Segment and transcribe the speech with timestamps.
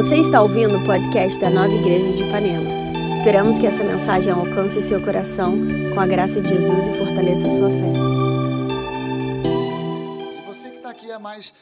[0.00, 2.70] Você está ouvindo o podcast da Nova Igreja de Ipanema.
[3.12, 5.52] Esperamos que essa mensagem alcance o seu coração
[5.92, 7.92] com a graça de Jesus e fortaleça a sua fé.
[10.38, 11.52] E você que está aqui há mais,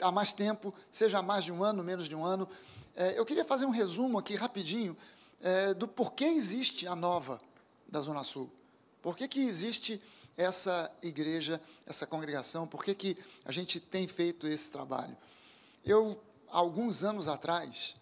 [0.00, 2.48] há mais tempo, seja há mais de um ano, menos de um ano,
[2.96, 4.96] é, eu queria fazer um resumo aqui rapidinho
[5.42, 7.38] é, do porquê existe a nova
[7.86, 8.50] da Zona Sul.
[9.02, 10.02] Por que, que existe
[10.38, 12.66] essa igreja, essa congregação?
[12.66, 15.14] Por que, que a gente tem feito esse trabalho?
[15.84, 16.18] Eu,
[16.54, 17.96] alguns anos atrás,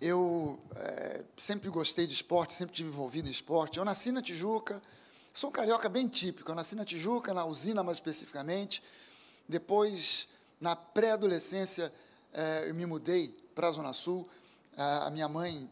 [0.00, 3.78] eu é, sempre gostei de esporte, sempre tive envolvido em esporte.
[3.78, 4.82] Eu nasci na Tijuca,
[5.32, 6.50] sou um carioca bem típico.
[6.50, 8.82] Eu nasci na Tijuca, na usina mais especificamente.
[9.48, 10.28] Depois,
[10.60, 11.92] na pré-adolescência,
[12.32, 14.28] é, eu me mudei para a Zona Sul.
[14.76, 15.70] A minha mãe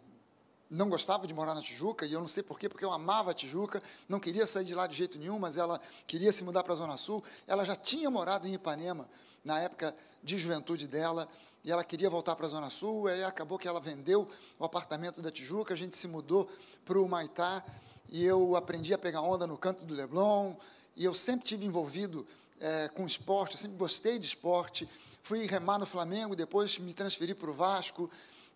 [0.71, 3.35] não gostava de morar na Tijuca, e eu não sei porquê, porque eu amava a
[3.35, 6.73] Tijuca, não queria sair de lá de jeito nenhum, mas ela queria se mudar para
[6.73, 7.23] a Zona Sul.
[7.49, 9.09] Ela já tinha morado em Ipanema,
[9.45, 11.29] na época de juventude dela,
[11.65, 14.27] e ela queria voltar para a Zona Sul, aí acabou que ela vendeu
[14.59, 16.49] o apartamento da Tijuca, a gente se mudou
[16.85, 17.65] para o Maitá,
[18.11, 20.55] e eu aprendi a pegar onda no canto do Leblon,
[20.95, 22.27] e eu sempre tive envolvido
[22.61, 24.89] é, com esporte, eu sempre gostei de esporte,
[25.23, 28.11] fui remar no Flamengo, depois me transferi para o Vasco,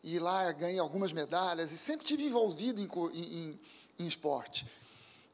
[0.05, 3.61] e lá ganhei algumas medalhas, e sempre tive envolvido em, em,
[3.99, 4.67] em esporte.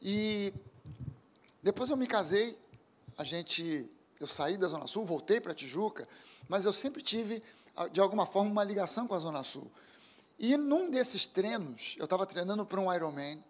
[0.01, 0.55] E
[1.63, 2.57] depois eu me casei,
[3.19, 6.07] a gente, eu saí da Zona Sul, voltei para Tijuca,
[6.49, 7.43] mas eu sempre tive,
[7.93, 9.71] de alguma forma, uma ligação com a Zona Sul.
[10.39, 13.43] E num desses treinos, eu estava treinando para um Ironman,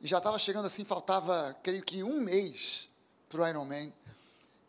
[0.00, 2.88] e já estava chegando assim, faltava, creio que um mês
[3.28, 3.92] para o Ironman,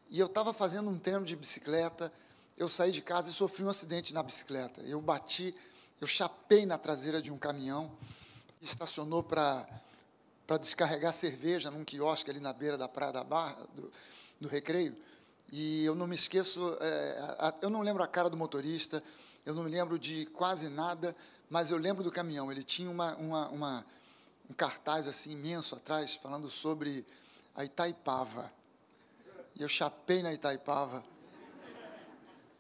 [0.09, 2.11] e eu estava fazendo um treino de bicicleta,
[2.57, 4.81] eu saí de casa e sofri um acidente na bicicleta.
[4.81, 5.53] Eu bati,
[5.99, 7.91] eu chapei na traseira de um caminhão,
[8.61, 9.67] estacionou para
[10.47, 13.91] para descarregar cerveja num quiosque ali na beira da praia da Barra, do,
[14.39, 14.95] do Recreio.
[15.51, 19.01] E eu não me esqueço, é, a, eu não lembro a cara do motorista,
[19.45, 21.15] eu não me lembro de quase nada,
[21.49, 22.51] mas eu lembro do caminhão.
[22.51, 23.85] Ele tinha uma, uma, uma
[24.49, 27.05] um cartaz assim imenso atrás, falando sobre
[27.55, 28.51] a Itaipava.
[29.55, 31.03] E eu chapei na Itaipava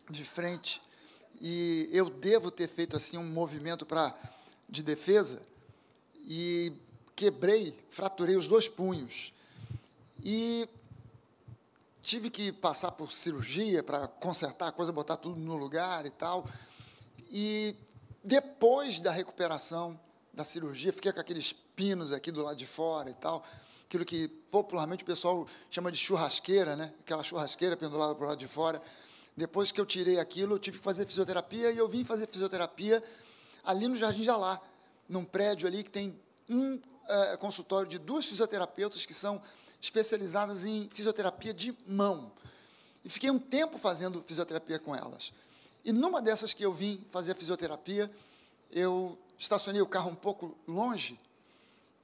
[0.09, 0.81] de frente
[1.39, 4.17] e eu devo ter feito assim um movimento para
[4.67, 5.41] de defesa
[6.25, 6.73] e
[7.15, 9.33] quebrei, fraturei os dois punhos
[10.23, 10.67] e
[12.07, 16.47] tive que passar por cirurgia para consertar a coisa, botar tudo no lugar e tal.
[17.29, 17.75] E
[18.23, 19.99] depois da recuperação
[20.33, 23.43] da cirurgia, fiquei com aqueles pinos aqui do lado de fora e tal,
[23.85, 26.93] aquilo que popularmente o pessoal chama de churrasqueira, né?
[27.01, 28.81] Aquela churrasqueira pendurada para o lado de fora.
[29.35, 33.03] Depois que eu tirei aquilo, eu tive que fazer fisioterapia e eu vim fazer fisioterapia
[33.65, 34.61] ali no Jardim Jalá,
[35.09, 36.17] num prédio ali que tem
[36.49, 36.79] um
[37.09, 39.41] é, consultório de duas fisioterapeutas que são
[39.79, 42.31] especializadas em fisioterapia de mão.
[43.03, 45.31] E fiquei um tempo fazendo fisioterapia com elas.
[45.85, 48.09] E numa dessas que eu vim fazer a fisioterapia,
[48.71, 51.19] eu estacionei o carro um pouco longe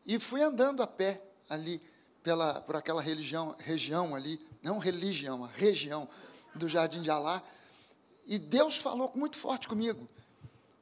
[0.06, 1.82] e fui andando a pé ali
[2.22, 6.08] pela, por aquela religião, região ali, não religião, a região
[6.56, 7.44] do Jardim de Alá,
[8.26, 10.08] e Deus falou muito forte comigo,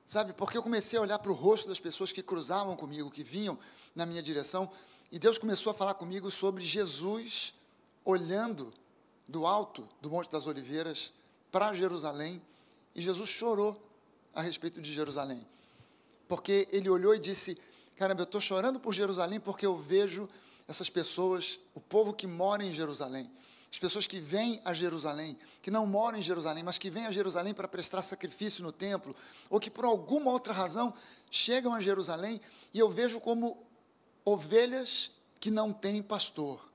[0.06, 0.34] sabe?
[0.34, 3.58] Porque eu comecei a olhar para o rosto das pessoas que cruzavam comigo, que vinham
[3.96, 4.72] na minha direção,
[5.12, 7.54] e Deus começou a falar comigo sobre Jesus
[8.06, 8.74] olhando
[9.28, 11.14] do alto do Monte das Oliveiras
[11.52, 12.42] para Jerusalém,
[12.96, 13.80] e Jesus chorou
[14.34, 15.46] a respeito de Jerusalém,
[16.28, 17.58] porque ele olhou e disse:
[17.96, 20.30] Caramba, eu estou chorando por Jerusalém porque eu vejo
[20.68, 23.30] essas pessoas, o povo que mora em Jerusalém
[23.72, 27.12] as pessoas que vêm a Jerusalém, que não moram em Jerusalém, mas que vêm a
[27.12, 29.16] Jerusalém para prestar sacrifício no templo,
[29.50, 30.94] ou que por alguma outra razão
[31.32, 32.42] chegam a Jerusalém,
[32.74, 33.58] e eu vejo como
[34.26, 36.72] ovelhas que não têm pastor.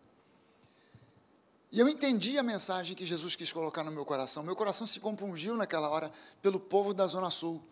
[1.70, 4.42] E eu entendi a mensagem que Jesus quis colocar no meu coração.
[4.42, 7.62] Meu coração se compungiu naquela hora pelo povo da Zona Sul.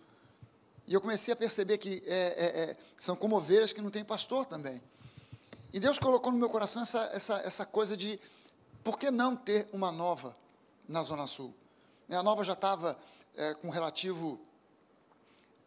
[0.87, 4.05] E eu comecei a perceber que é, é, é, são como ovelhas que não têm
[4.05, 4.83] pastor também.
[5.73, 8.21] E Deus colocou no meu coração essa, essa, essa coisa de
[8.83, 10.37] por que não ter uma nova
[10.87, 11.55] na Zona Sul?
[12.11, 12.99] A nova já estava
[13.35, 14.39] é, com relativo,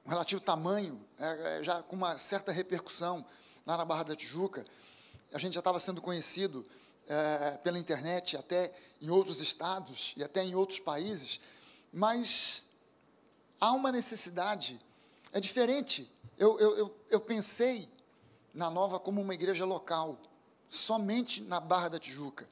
[0.06, 3.26] um relativo tamanho, é, já com uma certa repercussão
[3.68, 4.66] lá na Barra da Tijuca.
[5.34, 6.66] A gente já estava sendo conhecido
[7.06, 11.42] é, pela internet, até em outros estados e até em outros países,
[11.92, 12.68] mas
[13.60, 14.80] há uma necessidade,
[15.34, 16.10] é diferente.
[16.38, 17.90] Eu, eu, eu, pensei
[18.54, 20.18] na Nova como uma igreja local,
[20.70, 22.46] somente na Barra da Tijuca.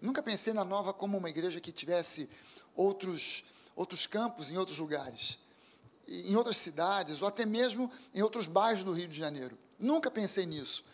[0.00, 2.28] Nunca pensei na Nova como uma igreja que tivesse
[2.76, 5.38] outros, outros campos em outros lugares,
[6.06, 9.56] em outras cidades, ou até mesmo em outros bairros do Rio de Janeiro.
[9.80, 10.84] Nunca pensei nisso,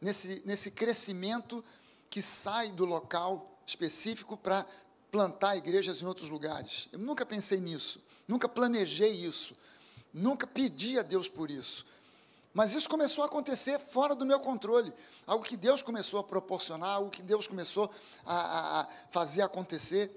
[0.00, 1.64] nesse, nesse crescimento
[2.08, 4.64] que sai do local específico para
[5.10, 6.88] plantar igrejas em outros lugares.
[6.92, 9.54] Eu nunca pensei nisso, nunca planejei isso.
[10.12, 11.84] nunca pedi a Deus por isso.
[12.54, 14.92] Mas isso começou a acontecer fora do meu controle.
[15.26, 17.90] Algo que Deus começou a proporcionar, algo que Deus começou
[18.24, 20.10] a, a fazer acontecer.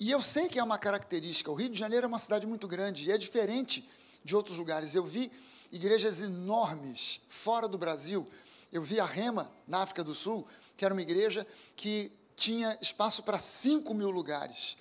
[0.00, 1.50] E eu sei que é uma característica.
[1.50, 3.88] O Rio de Janeiro é uma cidade muito grande e é diferente
[4.24, 4.94] de outros lugares.
[4.94, 5.30] Eu vi
[5.72, 8.26] igrejas enormes fora do Brasil.
[8.72, 13.22] Eu vi a Rema, na África do Sul, que era uma igreja que tinha espaço
[13.22, 14.76] para 5 mil lugares.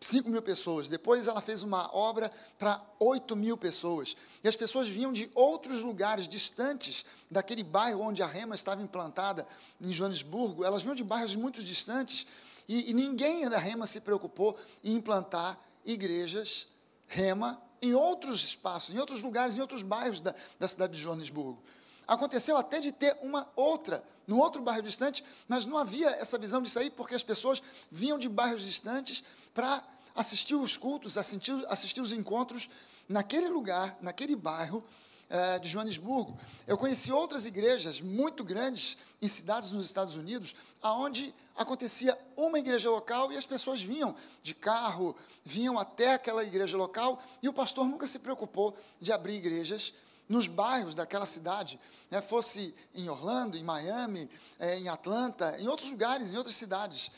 [0.00, 0.88] 5 mil pessoas.
[0.88, 4.16] Depois ela fez uma obra para 8 mil pessoas.
[4.42, 9.46] E as pessoas vinham de outros lugares distantes daquele bairro onde a Rema estava implantada,
[9.80, 10.64] em Joanesburgo.
[10.64, 12.26] Elas vinham de bairros muito distantes.
[12.66, 16.66] E, e ninguém da Rema se preocupou em implantar igrejas
[17.06, 21.62] Rema em outros espaços, em outros lugares, em outros bairros da, da cidade de Joanesburgo.
[22.06, 26.60] Aconteceu até de ter uma outra, num outro bairro distante, mas não havia essa visão
[26.60, 29.22] de sair, porque as pessoas vinham de bairros distantes
[29.54, 29.82] para
[30.14, 32.68] assistir os cultos, assistir, assistir os encontros
[33.08, 34.82] naquele lugar, naquele bairro
[35.28, 36.36] eh, de Joanesburgo.
[36.66, 42.90] Eu conheci outras igrejas muito grandes em cidades nos Estados Unidos, aonde acontecia uma igreja
[42.90, 47.86] local e as pessoas vinham de carro, vinham até aquela igreja local e o pastor
[47.86, 49.94] nunca se preocupou de abrir igrejas
[50.28, 51.78] nos bairros daquela cidade,
[52.08, 54.30] né, fosse em Orlando, em Miami,
[54.60, 57.10] é, em Atlanta, em outros lugares, em outras cidades.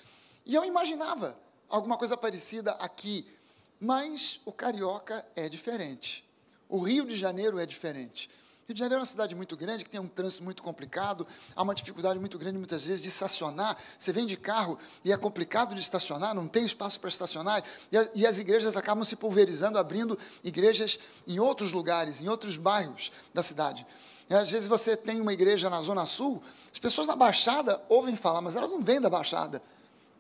[0.47, 1.37] E eu imaginava
[1.69, 3.31] alguma coisa parecida aqui,
[3.79, 6.27] mas o carioca é diferente.
[6.69, 8.31] O Rio de Janeiro é diferente.
[8.69, 11.27] Rio de Janeiro é uma cidade muito grande, que tem um trânsito muito complicado,
[11.57, 13.77] há uma dificuldade muito grande, muitas vezes, de estacionar.
[13.99, 17.99] Você vem de carro e é complicado de estacionar, não tem espaço para estacionar, e,
[17.99, 23.11] a, e as igrejas acabam se pulverizando, abrindo igrejas em outros lugares, em outros bairros
[23.35, 23.85] da cidade.
[24.31, 26.41] E, às vezes você tem uma igreja na Zona Sul,
[26.73, 29.61] as pessoas na Baixada ouvem falar, mas elas não vêm da Baixada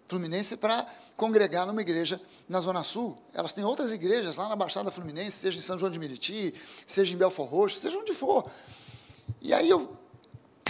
[0.07, 3.17] Fluminense para congregar numa igreja na Zona Sul.
[3.33, 6.55] Elas têm outras igrejas lá na Baixada Fluminense, seja em São João de Meriti,
[6.87, 8.45] seja em Belfor Roxo, seja onde for.
[9.41, 9.97] E aí eu,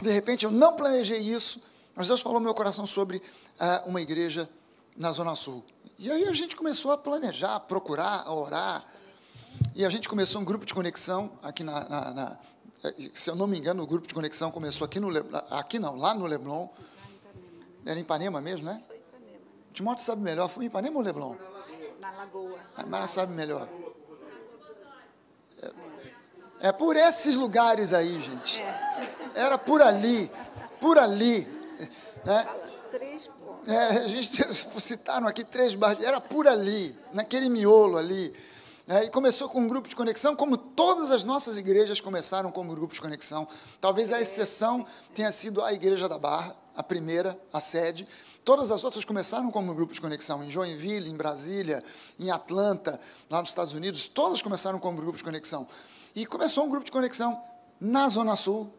[0.00, 1.62] de repente, eu não planejei isso,
[1.94, 4.49] mas Deus falou no meu coração sobre uh, uma igreja
[4.96, 5.64] na Zona Sul.
[5.99, 8.84] E aí a gente começou a planejar, a procurar, a orar.
[9.75, 12.38] E a gente começou um grupo de conexão aqui na, na, na
[13.14, 15.08] se eu não me engano, o grupo de conexão começou aqui no
[15.50, 16.69] aqui não, lá no Leblon.
[17.87, 18.82] Era em Ipanema mesmo, né?
[19.72, 20.48] Timóteo sabe melhor.
[20.48, 21.34] Foi em Ipanema ou Leblon?
[22.00, 22.58] Na Lagoa.
[22.76, 23.69] A Mara sabe melhor.
[26.60, 28.60] É, é, por esses lugares aí, gente.
[28.60, 29.02] É.
[29.34, 30.30] Era por ali.
[30.80, 31.46] Por ali.
[32.24, 32.46] Né?
[32.90, 33.30] três.
[33.66, 34.42] É, a gente
[34.80, 36.04] citaram aqui três bairros.
[36.04, 38.34] Era por ali, naquele miolo ali.
[38.88, 42.74] É, e começou com um grupo de conexão, como todas as nossas igrejas começaram como
[42.74, 43.46] grupo de conexão.
[43.80, 44.84] Talvez a exceção
[45.14, 48.08] tenha sido a Igreja da Barra, a primeira, a sede,
[48.44, 51.82] Todas as outras começaram como grupo de conexão, em Joinville, em Brasília,
[52.18, 53.00] em Atlanta,
[53.30, 55.66] lá nos Estados Unidos, todas começaram como grupo de conexão.
[56.14, 57.40] E começou um grupo de conexão
[57.80, 58.70] na Zona Sul,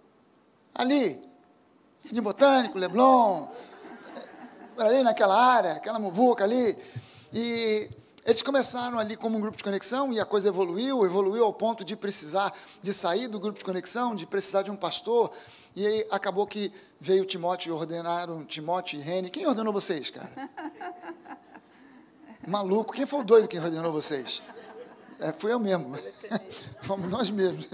[0.75, 1.19] ali,
[2.11, 3.47] de Botânico, Leblon,
[4.77, 6.77] ali naquela área, aquela muvuca ali.
[7.31, 7.89] E
[8.25, 11.83] eles começaram ali como um grupo de conexão e a coisa evoluiu, evoluiu ao ponto
[11.83, 15.31] de precisar de sair do grupo de conexão, de precisar de um pastor.
[15.75, 16.71] E aí acabou que
[17.03, 19.29] veio Timóteo e ordenaram Timóteo e Rene.
[19.29, 20.31] Quem ordenou vocês, cara?
[22.47, 22.93] Maluco.
[22.93, 24.41] Quem foi o doido que ordenou vocês?
[25.19, 25.97] É, fui eu mesmo.
[26.81, 27.67] Fomos nós mesmos.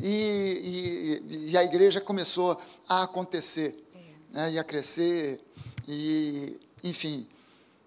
[0.00, 3.74] E, e, e, a igreja começou a acontecer,
[4.30, 5.40] né, e a crescer,
[5.88, 7.26] e, enfim.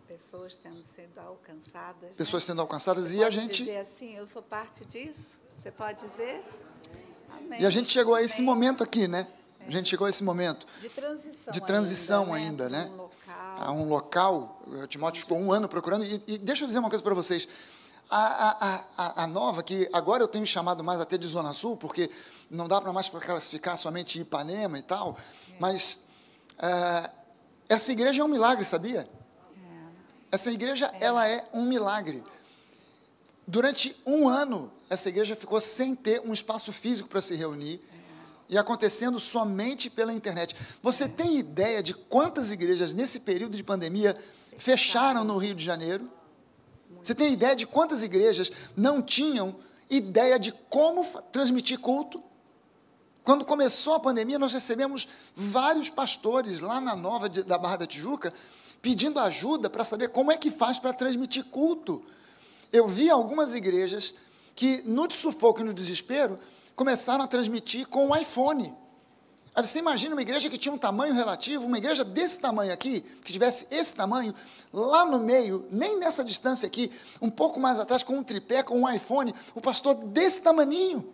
[0.08, 2.16] Pessoas tendo sido alcançadas.
[2.16, 2.48] Pessoas né?
[2.48, 3.64] sendo alcançadas, Você e a gente.
[3.64, 5.40] dizer assim, eu sou parte disso?
[5.58, 6.44] Você pode dizer?
[7.32, 7.62] Amém.
[7.62, 8.46] E a gente chegou a esse Amém.
[8.46, 9.28] momento aqui, né?
[9.70, 12.90] A gente chegou a esse momento de transição, de transição ainda, ainda né?
[12.92, 13.56] Um local.
[13.60, 14.62] A um local.
[14.66, 16.04] O Timóteo ficou um ano procurando.
[16.04, 17.48] E, e deixa eu dizer uma coisa para vocês.
[18.10, 21.78] A, a, a, a, nova, que agora eu tenho chamado mais até de Zona Sul,
[21.78, 22.10] porque
[22.50, 25.16] não dá para mais para classificar somente Ipanema e tal,
[25.48, 25.54] é.
[25.60, 26.06] mas
[26.58, 27.10] é,
[27.70, 29.08] essa igreja é um milagre, sabia?
[29.56, 29.88] É.
[30.32, 31.06] Essa igreja, é.
[31.06, 32.24] ela é um milagre.
[33.46, 37.80] Durante um ano, essa igreja ficou sem ter um espaço físico para se reunir
[38.50, 40.56] e acontecendo somente pela internet.
[40.82, 44.18] Você tem ideia de quantas igrejas nesse período de pandemia
[44.58, 46.10] fecharam no Rio de Janeiro?
[47.04, 49.56] Você tem ideia de quantas igrejas não tinham
[49.90, 52.22] ideia de como transmitir culto?
[53.24, 58.34] Quando começou a pandemia, nós recebemos vários pastores lá na Nova da Barra da Tijuca
[58.82, 62.02] pedindo ajuda para saber como é que faz para transmitir culto.
[62.72, 64.16] Eu vi algumas igrejas
[64.56, 66.40] que, no sufoco e no desespero,
[66.80, 68.74] começaram a transmitir com o iPhone.
[69.54, 73.02] Aí você imagina uma igreja que tinha um tamanho relativo, uma igreja desse tamanho aqui,
[73.02, 74.34] que tivesse esse tamanho,
[74.72, 76.90] lá no meio, nem nessa distância aqui,
[77.22, 81.14] um pouco mais atrás, com um tripé, com um iPhone, o pastor desse tamaninho.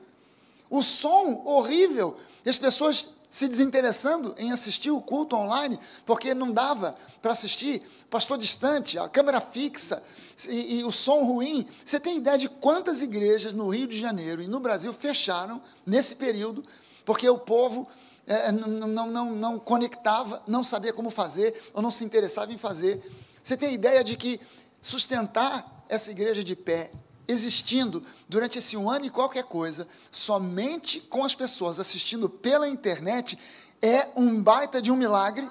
[0.69, 6.51] O som horrível, e as pessoas se desinteressando em assistir o culto online, porque não
[6.51, 10.03] dava para assistir, pastor distante, a câmera fixa
[10.47, 11.67] e, e, o som ruim.
[11.83, 16.15] Você tem ideia de quantas igrejas no Rio de Janeiro e no Brasil fecharam nesse
[16.15, 16.63] período,
[17.05, 17.87] porque o povo
[18.27, 23.01] é, não, não, não, conectava, não sabia como fazer, ou não se interessava em fazer.
[23.41, 24.39] Você tem ideia de que
[24.81, 26.91] sustentar essa igreja de pé,
[27.27, 33.37] existindo durante esse um ano e qualquer coisa, somente com as pessoas assistindo pela internet,
[33.81, 35.47] é um baita de um milagre.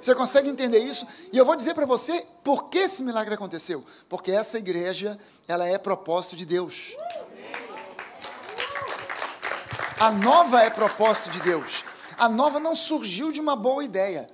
[0.00, 1.06] Você consegue entender isso?
[1.32, 3.84] E eu vou dizer para você por que esse milagre aconteceu.
[4.08, 6.96] Porque essa igreja, ela é propósito de Deus.
[9.98, 11.84] A nova é propósito de Deus.
[12.16, 14.30] A nova não surgiu de uma boa ideia.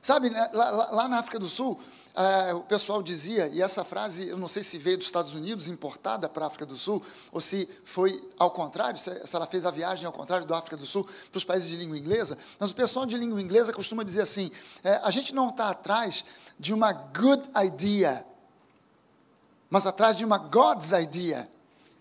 [0.00, 1.78] Sabe, né, lá, lá na África do Sul,
[2.10, 5.68] Uh, o pessoal dizia, e essa frase, eu não sei se veio dos Estados Unidos,
[5.68, 7.00] importada para a África do Sul,
[7.30, 10.76] ou se foi ao contrário, se, se ela fez a viagem ao contrário da África
[10.76, 14.02] do Sul para os países de língua inglesa, mas o pessoal de língua inglesa costuma
[14.02, 14.50] dizer assim:
[14.82, 16.24] é, a gente não está atrás
[16.58, 18.24] de uma good idea,
[19.70, 21.48] mas atrás de uma God's idea.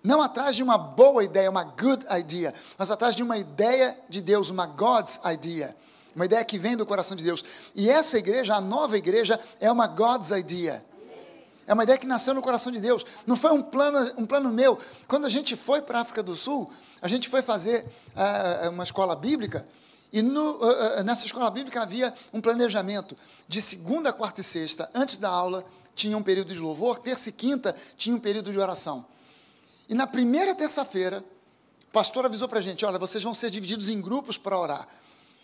[0.04, 4.22] Não atrás de uma boa ideia, uma good idea, mas atrás de uma ideia de
[4.22, 5.76] Deus, uma God's idea.
[6.16, 7.44] Uma ideia que vem do coração de Deus.
[7.76, 10.84] E essa igreja, a nova igreja, é uma God's idea.
[11.70, 13.06] É uma ideia que nasceu no coração de Deus.
[13.28, 14.80] Não foi um plano, um plano meu.
[15.08, 16.68] Quando a gente foi para a África do Sul,
[17.00, 17.86] a gente foi fazer
[18.66, 19.64] uh, uma escola bíblica.
[20.12, 23.16] E no, uh, nessa escola bíblica havia um planejamento.
[23.48, 25.64] De segunda, quarta e sexta, antes da aula,
[25.94, 26.98] tinha um período de louvor.
[26.98, 29.06] Terça e quinta, tinha um período de oração.
[29.88, 31.24] E na primeira terça-feira,
[31.88, 34.88] o pastor avisou para a gente: olha, vocês vão ser divididos em grupos para orar.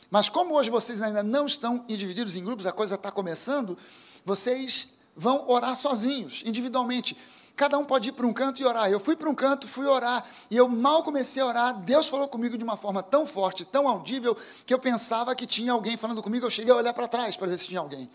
[0.10, 3.78] Mas como hoje vocês ainda não estão divididos em grupos, a coisa está começando,
[4.24, 7.18] vocês vão orar sozinhos, individualmente.
[7.56, 8.90] Cada um pode ir para um canto e orar.
[8.90, 12.28] Eu fui para um canto, fui orar, e eu mal comecei a orar, Deus falou
[12.28, 16.22] comigo de uma forma tão forte, tão audível, que eu pensava que tinha alguém falando
[16.22, 18.10] comigo, eu cheguei a olhar para trás para ver se tinha alguém.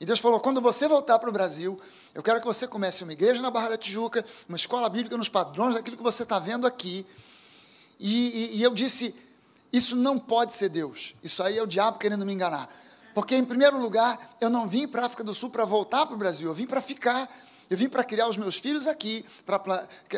[0.00, 1.78] E Deus falou: quando você voltar para o Brasil,
[2.14, 5.28] eu quero que você comece uma igreja na Barra da Tijuca, uma escola bíblica nos
[5.28, 7.06] padrões daquilo que você está vendo aqui.
[7.98, 9.14] E, e, e eu disse:
[9.72, 11.14] isso não pode ser Deus.
[11.22, 12.68] Isso aí é o diabo querendo me enganar.
[13.14, 16.14] Porque, em primeiro lugar, eu não vim para a África do Sul para voltar para
[16.14, 17.28] o Brasil, eu vim para ficar.
[17.68, 19.60] Eu vim para criar os meus filhos aqui, para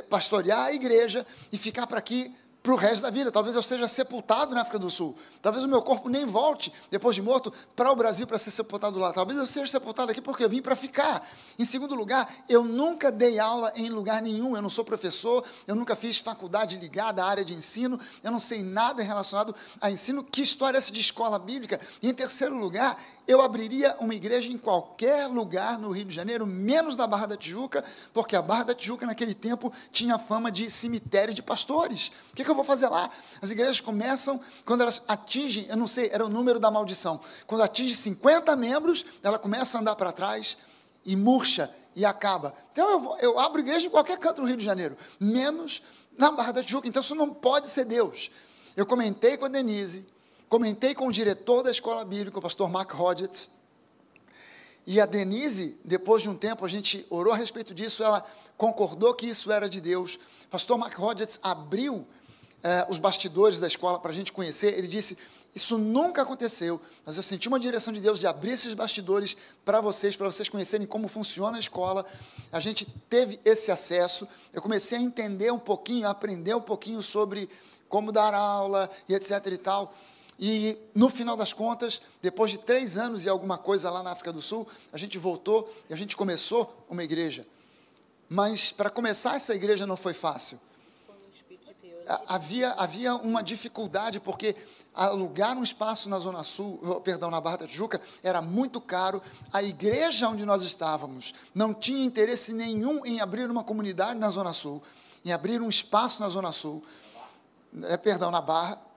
[0.08, 3.32] pastorear a igreja e ficar para aqui para o resto da vida.
[3.32, 5.16] Talvez eu seja sepultado na África do Sul.
[5.40, 8.98] Talvez o meu corpo nem volte, depois de morto, para o Brasil para ser sepultado
[8.98, 9.12] lá.
[9.12, 11.26] Talvez eu seja sepultado aqui porque eu vim para ficar.
[11.58, 14.54] Em segundo lugar, eu nunca dei aula em lugar nenhum.
[14.54, 18.38] Eu não sou professor, eu nunca fiz faculdade ligada à área de ensino, eu não
[18.38, 20.22] sei nada relacionado a ensino.
[20.22, 21.80] Que história é essa de escola bíblica?
[22.00, 26.46] E em terceiro lugar, eu abriria uma igreja em qualquer lugar no Rio de Janeiro,
[26.46, 30.70] menos na Barra da Tijuca, porque a Barra da Tijuca, naquele tempo, tinha fama de
[30.70, 32.12] cemitério de pastores.
[32.32, 33.08] O que, que eu vou fazer lá?
[33.40, 37.62] As igrejas começam, quando elas atingem, eu não sei, era o número da maldição, quando
[37.62, 40.58] atinge 50 membros, ela começa a andar para trás
[41.04, 42.54] e murcha e acaba.
[42.72, 45.82] Então eu, eu abro igreja em qualquer canto no Rio de Janeiro, menos
[46.16, 46.88] na Barra da Tijuca.
[46.88, 48.30] Então isso não pode ser Deus.
[48.76, 50.06] Eu comentei com a Denise,
[50.52, 53.52] Comentei com o diretor da escola bíblica, o pastor Mark Hodgetts,
[54.86, 58.22] e a Denise, depois de um tempo, a gente orou a respeito disso, ela
[58.58, 60.16] concordou que isso era de Deus.
[60.44, 62.06] O pastor Mark Hodgetts abriu
[62.62, 64.76] eh, os bastidores da escola para a gente conhecer.
[64.76, 65.16] Ele disse:
[65.54, 69.80] Isso nunca aconteceu, mas eu senti uma direção de Deus de abrir esses bastidores para
[69.80, 72.04] vocês, para vocês conhecerem como funciona a escola.
[72.52, 74.28] A gente teve esse acesso.
[74.52, 77.48] Eu comecei a entender um pouquinho, a aprender um pouquinho sobre
[77.88, 79.94] como dar aula e etc e tal.
[80.44, 84.32] E no final das contas, depois de três anos e alguma coisa lá na África
[84.32, 87.46] do Sul, a gente voltou e a gente começou uma igreja.
[88.28, 90.58] Mas para começar essa igreja não foi fácil.
[92.26, 94.56] Havia, havia uma dificuldade, porque
[94.92, 99.22] alugar um espaço na Zona Sul, oh, perdão, na Barra da Tijuca, era muito caro.
[99.52, 104.52] A igreja onde nós estávamos não tinha interesse nenhum em abrir uma comunidade na Zona
[104.52, 104.82] Sul,
[105.24, 106.82] em abrir um espaço na Zona Sul,
[107.84, 108.90] é, perdão, na Barra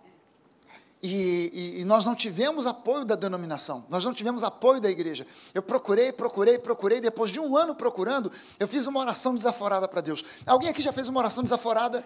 [1.06, 5.26] e, e, e, nós não tivemos apoio da denominação, nós não tivemos apoio da igreja.
[5.54, 7.00] Eu procurei, procurei, procurei.
[7.00, 10.24] Depois de um ano procurando, eu fiz uma oração desaforada para Deus.
[10.46, 12.04] Alguém aqui já fez uma oração desaforada?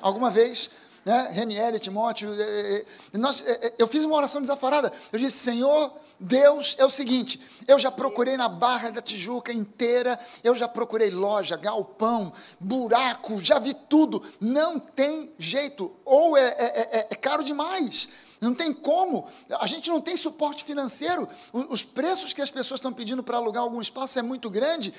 [0.00, 0.70] Alguma vez?
[1.04, 1.30] Né?
[1.32, 2.32] Reniele, Timóteo.
[2.32, 4.92] Eh, eh, nós, eh, eu fiz uma oração desaforada.
[5.12, 10.18] Eu disse: Senhor, Deus é o seguinte: eu já procurei na Barra da Tijuca inteira,
[10.44, 14.22] eu já procurei loja, galpão, buraco, já vi tudo.
[14.40, 18.08] Não tem jeito, ou é, é, é, é caro demais.
[18.40, 19.24] Não tem como.
[19.60, 21.28] A gente não tem suporte financeiro.
[21.52, 24.92] Os preços que as pessoas estão pedindo para alugar algum espaço é muito grande.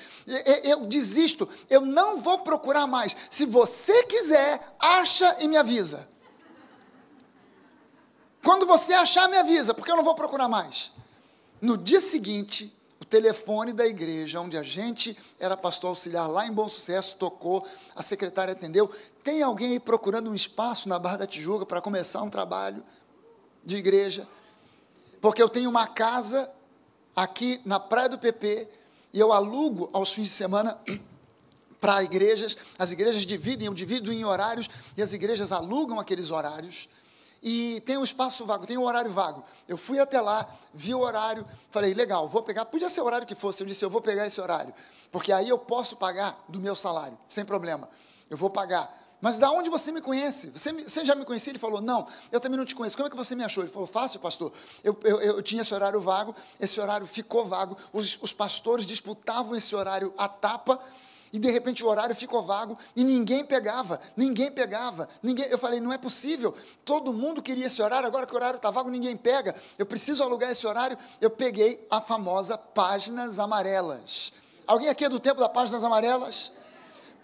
[0.62, 1.46] Eu desisto.
[1.68, 3.14] Eu não vou procurar mais.
[3.28, 6.08] Se você quiser, acha e me avisa.
[8.42, 10.93] Quando você achar, me avisa, porque eu não vou procurar mais.
[11.60, 16.52] No dia seguinte, o telefone da igreja, onde a gente era pastor auxiliar lá em
[16.52, 18.90] Bom Sucesso, tocou, a secretária atendeu.
[19.22, 22.82] Tem alguém aí procurando um espaço na Barra da Tijuca para começar um trabalho
[23.64, 24.26] de igreja?
[25.20, 26.50] Porque eu tenho uma casa
[27.14, 28.68] aqui na Praia do PP
[29.12, 30.78] e eu alugo aos fins de semana
[31.80, 32.56] para igrejas.
[32.78, 36.88] As igrejas dividem, eu divido em horários e as igrejas alugam aqueles horários
[37.44, 39.44] e tem um espaço vago, tem um horário vago.
[39.68, 43.26] Eu fui até lá, vi o horário, falei, legal, vou pegar, podia ser o horário
[43.26, 44.72] que fosse, eu disse, eu vou pegar esse horário,
[45.12, 47.86] porque aí eu posso pagar do meu salário, sem problema,
[48.30, 49.02] eu vou pagar.
[49.20, 50.50] Mas da onde você me conhece?
[50.50, 51.50] Você, me, você, já me conhecia?
[51.50, 52.94] Ele falou, não, eu também não te conheço.
[52.94, 53.62] Como é que você me achou?
[53.62, 54.52] Ele falou, fácil, pastor.
[54.82, 59.56] Eu, eu, eu tinha esse horário vago, esse horário ficou vago, os, os pastores disputavam
[59.56, 60.78] esse horário à tapa,
[61.34, 65.46] e de repente o horário ficou vago e ninguém pegava, ninguém pegava, ninguém.
[65.46, 66.54] Eu falei, não é possível.
[66.84, 69.52] Todo mundo queria esse horário, agora que o horário está vago, ninguém pega.
[69.76, 70.96] Eu preciso alugar esse horário.
[71.20, 74.32] Eu peguei a famosa páginas amarelas.
[74.64, 76.52] Alguém aqui é do tempo das páginas amarelas?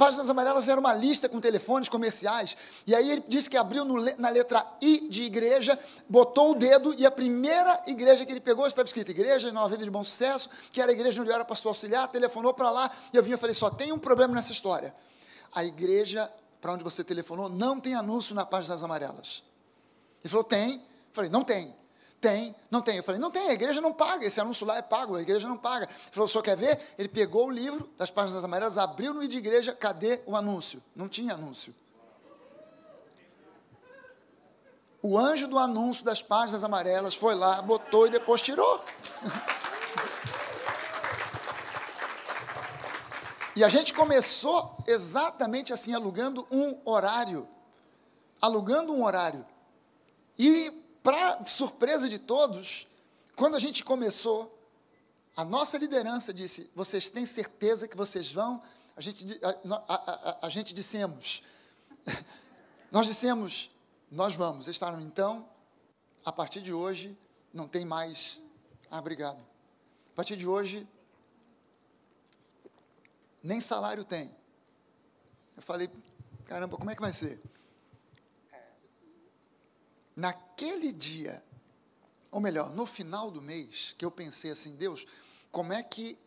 [0.00, 2.56] Páginas amarelas era uma lista com telefones comerciais.
[2.86, 5.78] E aí ele disse que abriu no, na letra I de igreja,
[6.08, 9.84] botou o dedo e a primeira igreja que ele pegou estava escrita Igreja Nova Vida
[9.84, 12.90] de Bom Sucesso, que era a igreja onde eu era pastor auxiliar, telefonou para lá
[13.12, 14.94] e eu vinha e falei: só tem um problema nessa história.
[15.54, 19.42] A igreja para onde você telefonou não tem anúncio na páginas amarelas.
[20.24, 20.76] Ele falou: tem.
[20.76, 20.80] Eu
[21.12, 21.76] falei: não tem.
[22.20, 22.98] Tem, não tem.
[22.98, 25.48] Eu falei, não tem, a igreja não paga, esse anúncio lá é pago, a igreja
[25.48, 25.86] não paga.
[25.86, 26.78] Ele falou, o senhor quer ver?
[26.98, 30.82] Ele pegou o livro das páginas amarelas, abriu no de igreja, cadê o anúncio?
[30.94, 31.74] Não tinha anúncio.
[35.02, 38.84] O anjo do anúncio das páginas amarelas foi lá, botou e depois tirou.
[43.56, 47.48] e a gente começou exatamente assim, alugando um horário.
[48.42, 49.42] Alugando um horário.
[50.38, 52.86] E para surpresa de todos,
[53.34, 54.56] quando a gente começou,
[55.36, 58.62] a nossa liderança disse: vocês têm certeza que vocês vão?
[58.96, 59.48] A gente, a,
[59.88, 61.42] a, a, a gente dissemos,
[62.92, 63.72] nós dissemos,
[64.08, 64.68] nós vamos.
[64.68, 65.48] Eles falaram, então,
[66.24, 67.18] a partir de hoje,
[67.52, 68.40] não tem mais.
[68.88, 69.44] Ah, obrigado.
[70.12, 70.86] A partir de hoje,
[73.42, 74.32] nem salário tem.
[75.56, 75.90] Eu falei,
[76.44, 77.40] caramba, como é que vai ser?
[80.60, 81.42] Naquele dia,
[82.30, 85.06] ou melhor, no final do mês, que eu pensei assim, Deus,
[85.50, 86.18] como é que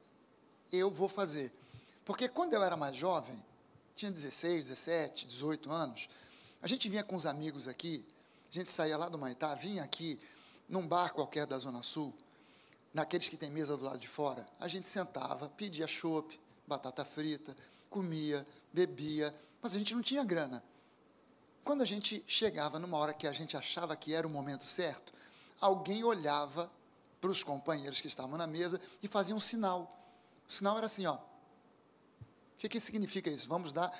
[0.71, 1.51] eu vou fazer?
[2.03, 3.39] Porque quando eu era mais jovem,
[3.95, 6.09] tinha 16, 17, 18 anos,
[6.63, 8.03] a gente vinha com os amigos aqui,
[8.49, 10.19] a gente saía lá do Maitá, vinha aqui
[10.67, 12.11] num bar qualquer da Zona Sul,
[12.91, 17.55] naqueles que tem mesa do lado de fora, a gente sentava, pedia chopp, batata frita,
[17.87, 18.43] comia,
[18.73, 20.63] bebia, mas a gente não tinha grana.
[21.63, 25.13] Quando a gente chegava numa hora que a gente achava que era o momento certo,
[25.61, 26.69] alguém olhava
[27.21, 29.89] para os companheiros que estavam na mesa e fazia um sinal.
[30.45, 31.15] O sinal era assim, ó.
[31.15, 33.47] O que, que significa isso?
[33.47, 33.91] Vamos dar.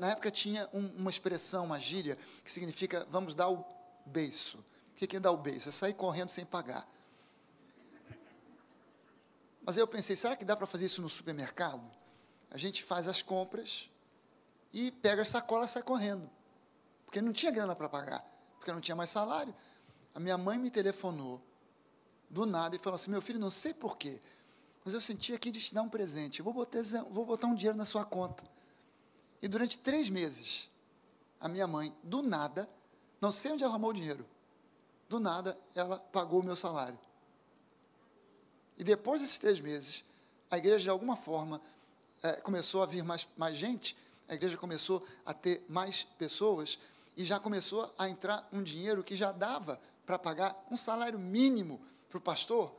[0.00, 3.64] Na época tinha um, uma expressão, uma gíria, que significa vamos dar o
[4.06, 4.58] beiço.
[4.94, 5.68] O que, que é dar o beiço?
[5.68, 6.86] É sair correndo sem pagar.
[9.62, 11.82] Mas aí eu pensei, será que dá para fazer isso no supermercado?
[12.50, 13.90] A gente faz as compras
[14.72, 16.30] e pega a sacola e sai correndo
[17.10, 18.24] porque não tinha grana para pagar,
[18.56, 19.52] porque não tinha mais salário.
[20.14, 21.42] A minha mãe me telefonou
[22.30, 24.20] do nada e falou assim: Meu filho, não sei porquê,
[24.84, 26.38] mas eu senti aqui de te dar um presente.
[26.38, 26.78] Eu vou botar,
[27.10, 28.44] vou botar um dinheiro na sua conta.
[29.42, 30.70] E durante três meses,
[31.40, 32.68] a minha mãe, do nada,
[33.20, 34.24] não sei onde ela arrumou o dinheiro,
[35.08, 36.98] do nada, ela pagou o meu salário.
[38.78, 40.04] E depois desses três meses,
[40.48, 41.60] a igreja, de alguma forma,
[42.22, 43.96] é, começou a vir mais, mais gente,
[44.28, 46.78] a igreja começou a ter mais pessoas,
[47.16, 51.80] e já começou a entrar um dinheiro que já dava para pagar um salário mínimo
[52.08, 52.74] para o pastor.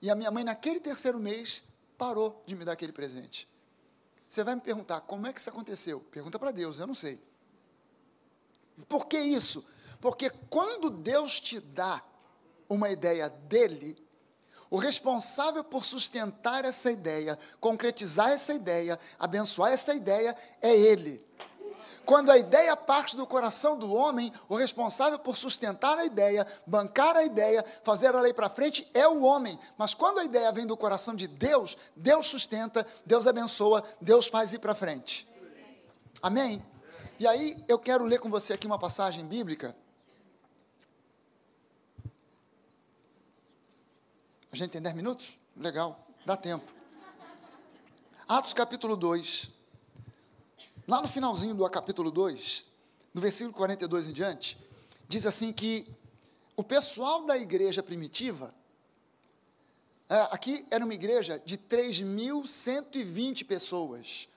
[0.00, 1.64] E a minha mãe, naquele terceiro mês,
[1.96, 3.48] parou de me dar aquele presente.
[4.28, 6.00] Você vai me perguntar, como é que isso aconteceu?
[6.12, 7.20] Pergunta para Deus, eu não sei.
[8.88, 9.66] Por que isso?
[10.00, 12.02] Porque quando Deus te dá
[12.68, 13.96] uma ideia dele,
[14.70, 21.26] o responsável por sustentar essa ideia, concretizar essa ideia, abençoar essa ideia, é ele.
[22.08, 27.14] Quando a ideia parte do coração do homem, o responsável por sustentar a ideia, bancar
[27.14, 29.58] a ideia, fazer ela ir para frente é o homem.
[29.76, 34.54] Mas quando a ideia vem do coração de Deus, Deus sustenta, Deus abençoa, Deus faz
[34.54, 35.28] ir para frente.
[36.22, 36.64] Amém?
[37.20, 39.76] E aí eu quero ler com você aqui uma passagem bíblica
[44.50, 45.36] A gente tem 10 minutos?
[45.54, 46.72] Legal, dá tempo.
[48.26, 49.57] Atos capítulo 2.
[50.88, 52.64] Lá no finalzinho do capítulo 2,
[53.12, 54.56] no versículo 42 em diante,
[55.06, 55.86] diz assim que
[56.56, 58.54] o pessoal da igreja primitiva,
[60.08, 64.28] é, aqui era uma igreja de 3.120 pessoas.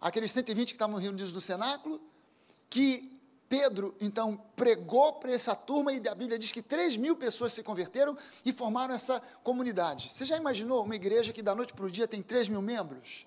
[0.00, 2.00] Aqueles 120 que estavam reunidos no cenáculo,
[2.68, 3.16] que
[3.48, 7.62] Pedro, então, pregou para essa turma e a Bíblia diz que 3 mil pessoas se
[7.62, 10.08] converteram e formaram essa comunidade.
[10.12, 13.24] Você já imaginou uma igreja que da noite para o dia tem 3 mil membros?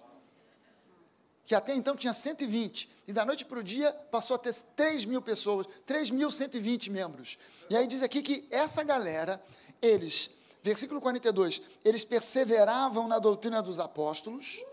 [1.49, 5.05] Que até então tinha 120, e da noite para o dia passou a ter 3
[5.05, 7.39] mil pessoas, 3.120 membros.
[7.71, 9.43] E aí diz aqui que essa galera,
[9.81, 10.29] eles,
[10.61, 14.63] versículo 42, eles perseveravam na doutrina dos apóstolos,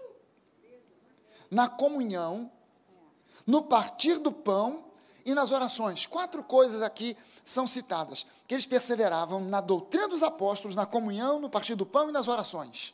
[1.51, 2.53] na comunhão,
[3.47, 4.85] no partir do pão
[5.25, 6.05] e nas orações.
[6.05, 11.49] Quatro coisas aqui são citadas: que eles perseveravam na doutrina dos apóstolos, na comunhão, no
[11.49, 12.93] partir do pão e nas orações.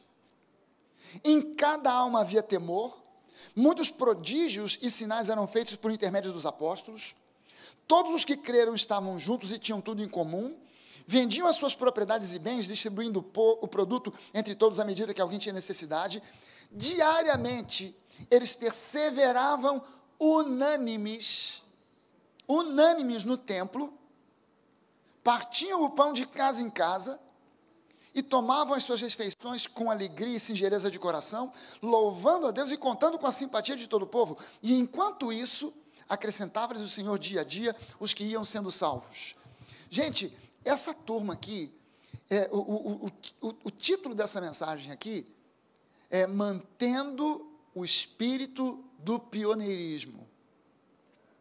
[1.24, 3.01] Em cada alma havia temor,
[3.54, 7.14] muitos prodígios e sinais eram feitos por intermédio dos apóstolos.
[7.86, 10.56] Todos os que creram estavam juntos e tinham tudo em comum.
[11.06, 15.38] Vendiam as suas propriedades e bens, distribuindo o produto entre todos à medida que alguém
[15.38, 16.22] tinha necessidade.
[16.70, 17.94] Diariamente,
[18.30, 19.82] eles perseveravam
[20.18, 21.62] unânimes
[22.48, 23.92] unânimes no templo,
[25.22, 27.18] partiam o pão de casa em casa
[28.14, 32.76] e tomavam as suas refeições com alegria e singeleza de coração, louvando a Deus e
[32.76, 34.38] contando com a simpatia de todo o povo.
[34.62, 35.72] E enquanto isso,
[36.08, 39.34] acrescentava-lhes o Senhor dia a dia os que iam sendo salvos.
[39.90, 41.72] Gente, essa turma aqui,
[42.28, 45.26] é, o, o, o, o título dessa mensagem aqui
[46.10, 50.22] é Mantendo o Espírito do Pioneirismo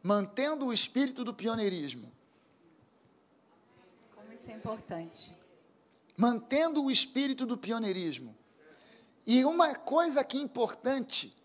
[0.03, 2.11] mantendo o espírito do pioneirismo.
[4.15, 5.31] Como isso é importante.
[6.17, 8.35] Mantendo o espírito do pioneirismo.
[9.25, 11.35] E uma coisa que é importante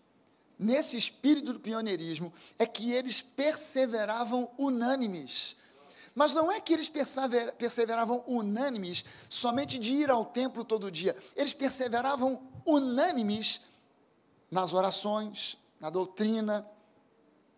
[0.59, 5.55] nesse espírito do pioneirismo é que eles perseveravam unânimes.
[6.15, 6.89] Mas não é que eles
[7.57, 11.15] perseveravam unânimes somente de ir ao templo todo dia.
[11.35, 13.61] Eles perseveravam unânimes
[14.49, 16.67] nas orações, na doutrina,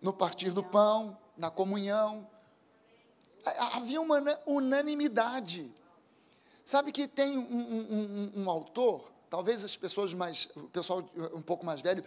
[0.01, 2.29] no partir do pão, na comunhão.
[3.73, 5.73] Havia uma unanimidade.
[6.69, 11.03] Sabe que tem um, um, um, um autor, talvez as pessoas mais, o pessoal
[11.33, 12.03] um pouco mais velho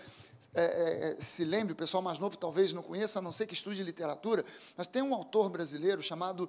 [0.55, 3.48] é, é, é, se lembre, o pessoal mais novo talvez não conheça, a não ser
[3.48, 4.44] que estude literatura,
[4.77, 6.48] mas tem um autor brasileiro chamado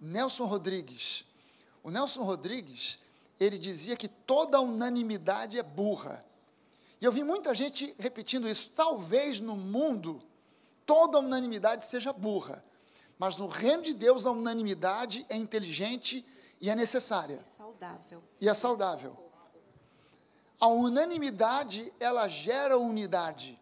[0.00, 1.26] Nelson Rodrigues.
[1.82, 2.98] O Nelson Rodrigues,
[3.38, 6.24] ele dizia que toda unanimidade é burra.
[6.98, 8.70] E eu vi muita gente repetindo isso.
[8.74, 10.22] Talvez no mundo
[10.86, 12.64] toda unanimidade seja burra.
[13.18, 16.26] Mas no reino de Deus, a unanimidade é inteligente
[16.60, 17.34] e é necessária.
[17.34, 18.22] É saudável.
[18.40, 19.16] E é saudável.
[20.60, 23.58] A unanimidade, ela gera unidade.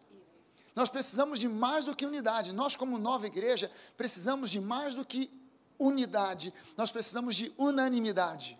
[0.75, 2.53] Nós precisamos de mais do que unidade.
[2.53, 5.31] Nós, como nova igreja, precisamos de mais do que
[5.77, 6.53] unidade.
[6.75, 8.57] Nós precisamos de unanimidade.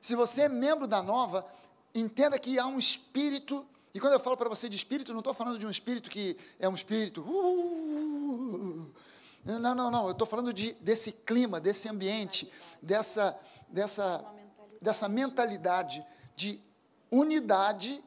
[0.00, 1.46] Se você é membro da nova,
[1.94, 5.34] entenda que há um espírito e quando eu falo para você de espírito, não estou
[5.34, 7.20] falando de um espírito que é um espírito.
[7.20, 8.90] Uh,
[9.44, 10.04] não, não, não.
[10.06, 12.50] Eu estou falando de, desse clima, desse ambiente,
[12.80, 14.24] dessa, dessa,
[14.80, 16.04] dessa mentalidade
[16.36, 16.62] de
[17.10, 18.02] unidade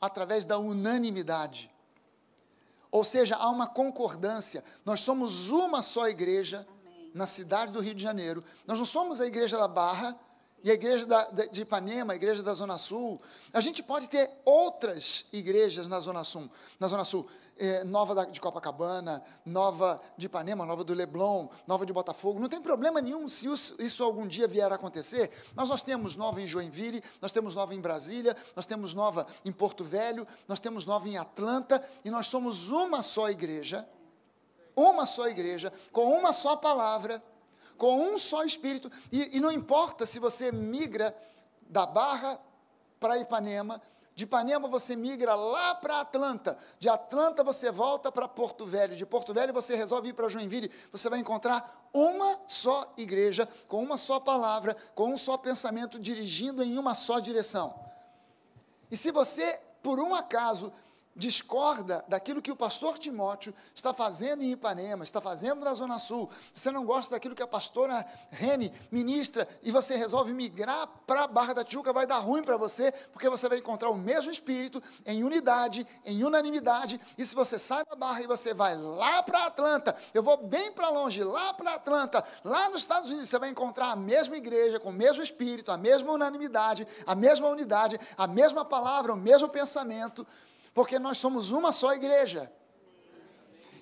[0.00, 1.70] através da unanimidade.
[2.90, 4.62] Ou seja, há uma concordância.
[4.84, 7.10] Nós somos uma só igreja Amém.
[7.14, 8.44] na cidade do Rio de Janeiro.
[8.66, 10.18] Nós não somos a igreja da Barra
[10.64, 13.20] e a igreja da, de Ipanema, a igreja da Zona Sul.
[13.52, 16.48] A gente pode ter outras igrejas na Zona Sul.
[16.78, 17.26] Na Zona Sul,
[17.58, 22.38] é, nova de Copacabana, nova de Ipanema, nova do Leblon, nova de Botafogo.
[22.38, 25.30] Não tem problema nenhum se isso, isso algum dia vier a acontecer.
[25.54, 29.50] Mas nós temos nova em Joinville, nós temos nova em Brasília, nós temos nova em
[29.50, 33.86] Porto Velho, nós temos nova em Atlanta, e nós somos uma só igreja,
[34.76, 37.22] uma só igreja, com uma só palavra
[37.76, 41.16] com um só espírito, e, e não importa se você migra
[41.68, 42.38] da Barra
[43.00, 43.80] para Ipanema,
[44.14, 49.06] de Ipanema você migra lá para Atlanta, de Atlanta você volta para Porto Velho, de
[49.06, 53.96] Porto Velho você resolve ir para Joinville, você vai encontrar uma só igreja, com uma
[53.96, 57.74] só palavra, com um só pensamento, dirigindo em uma só direção.
[58.90, 60.70] E se você, por um acaso,
[61.14, 66.28] discorda daquilo que o pastor Timóteo está fazendo em Ipanema, está fazendo na Zona Sul,
[66.52, 71.26] você não gosta daquilo que a pastora Rene ministra e você resolve migrar para a
[71.26, 74.82] Barra da Tijuca, vai dar ruim para você, porque você vai encontrar o mesmo espírito
[75.04, 77.00] em unidade, em unanimidade.
[77.18, 80.72] E se você sai da Barra e você vai lá para Atlanta, eu vou bem
[80.72, 84.80] para longe, lá para Atlanta, lá nos Estados Unidos, você vai encontrar a mesma igreja,
[84.80, 89.48] com o mesmo espírito, a mesma unanimidade, a mesma unidade, a mesma palavra, o mesmo
[89.48, 90.26] pensamento
[90.74, 92.50] porque nós somos uma só igreja.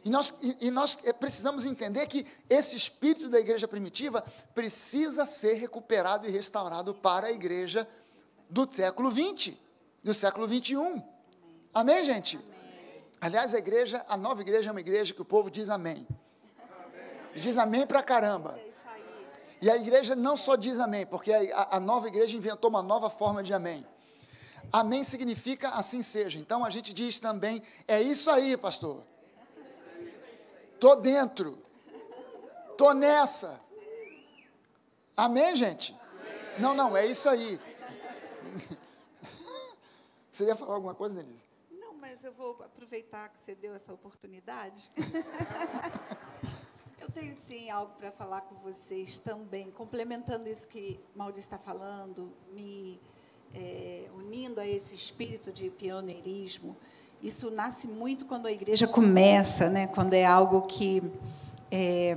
[0.05, 4.25] E nós, e, e nós eh, precisamos entender que esse espírito da igreja primitiva
[4.55, 7.87] precisa ser recuperado e restaurado para a igreja
[8.49, 9.61] do século 20,
[10.03, 11.03] do século 21.
[11.75, 12.37] Amém, gente?
[12.37, 13.05] Amém.
[13.21, 16.07] Aliás, a igreja, a nova igreja é uma igreja que o povo diz amém.
[16.07, 17.11] amém.
[17.35, 18.59] E diz amém pra caramba.
[19.61, 23.11] E a igreja não só diz amém, porque a, a nova igreja inventou uma nova
[23.11, 23.87] forma de amém.
[24.73, 26.39] Amém significa assim seja.
[26.39, 29.03] Então a gente diz também, é isso aí, pastor.
[30.79, 31.59] Tô dentro.
[32.77, 33.61] Tô nessa.
[35.17, 35.95] Amém, gente?
[36.59, 37.61] Não, não, é isso aí.
[40.33, 41.45] Você ia falar alguma coisa, Denise?
[41.71, 44.91] Não, mas eu vou aproveitar que você deu essa oportunidade.
[46.99, 52.33] eu tenho sim algo para falar com vocês também, complementando isso que Maurício está falando,
[52.53, 52.99] me
[53.55, 56.77] é, unindo a esse espírito de pioneirismo.
[57.23, 59.87] Isso nasce muito quando a igreja começa, né?
[59.89, 61.03] quando é algo que,
[61.71, 62.17] é,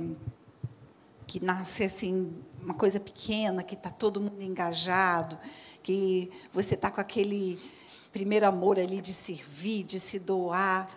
[1.26, 5.38] que nasce assim, uma coisa pequena, que está todo mundo engajado,
[5.82, 7.60] que você está com aquele
[8.10, 10.88] primeiro amor ali de servir, de se doar.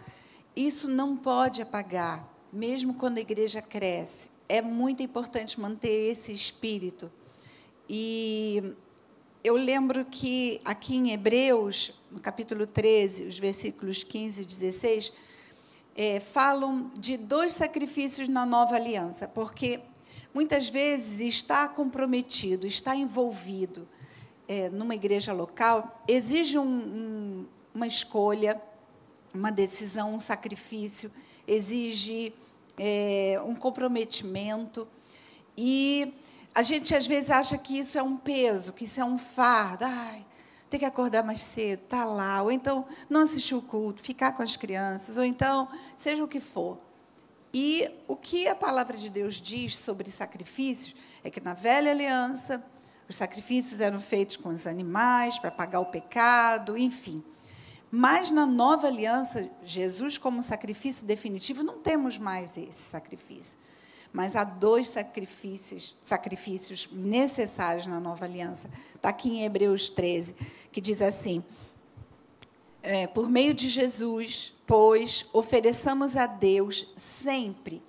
[0.56, 4.32] Isso não pode apagar, mesmo quando a igreja cresce.
[4.47, 7.12] É muito importante manter esse espírito.
[7.89, 8.73] E
[9.43, 15.13] eu lembro que aqui em Hebreus, no capítulo 13, os versículos 15 e 16,
[15.95, 19.80] é, falam de dois sacrifícios na nova aliança, porque
[20.34, 23.88] muitas vezes está comprometido, está envolvido
[24.47, 28.62] é, numa igreja local, exige um, um, uma escolha,
[29.34, 31.12] uma decisão, um sacrifício,
[31.47, 32.34] exige
[32.78, 34.88] é, um comprometimento.
[35.58, 36.13] E
[36.57, 39.85] a gente às vezes acha que isso é um peso, que isso é um fardo.
[39.85, 40.25] Ai,
[40.71, 44.41] tem que acordar mais cedo, tá lá, ou então não assistir o culto, ficar com
[44.41, 46.79] as crianças, ou então seja o que for.
[47.53, 52.63] E o que a palavra de Deus diz sobre sacrifícios é que na velha aliança
[53.07, 57.23] os sacrifícios eram feitos com os animais para pagar o pecado, enfim.
[57.91, 63.66] Mas na nova aliança, Jesus como sacrifício definitivo, não temos mais esse sacrifício.
[64.17, 68.67] Mas há dois sacrifícios, sacrifícios necessários na nova aliança.
[68.95, 70.34] Está aqui em Hebreus 13,
[70.71, 71.45] que diz assim:
[72.82, 77.84] é, Por meio de Jesus, pois, ofereçamos a Deus sempre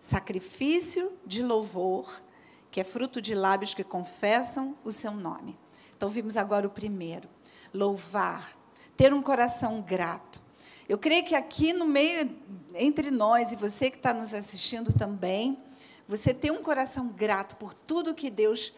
[0.00, 2.20] sacrifício de louvor,
[2.68, 5.56] que é fruto de lábios que confessam o seu nome.
[5.96, 7.28] Então, vimos agora o primeiro:
[7.72, 8.58] louvar,
[8.96, 10.42] ter um coração grato.
[10.88, 12.30] Eu creio que aqui no meio,
[12.74, 15.58] entre nós e você que está nos assistindo também,
[16.06, 18.74] você tem um coração grato por tudo que Deus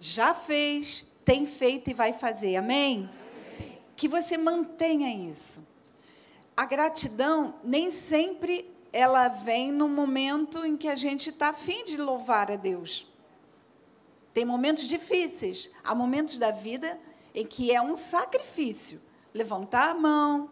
[0.00, 2.56] já fez, tem feito e vai fazer.
[2.56, 3.10] Amém?
[3.58, 3.78] Amém.
[3.94, 5.68] Que você mantenha isso.
[6.56, 11.98] A gratidão nem sempre ela vem no momento em que a gente está afim de
[11.98, 13.12] louvar a Deus.
[14.32, 16.98] Tem momentos difíceis, há momentos da vida
[17.34, 19.02] em que é um sacrifício
[19.34, 20.50] levantar a mão,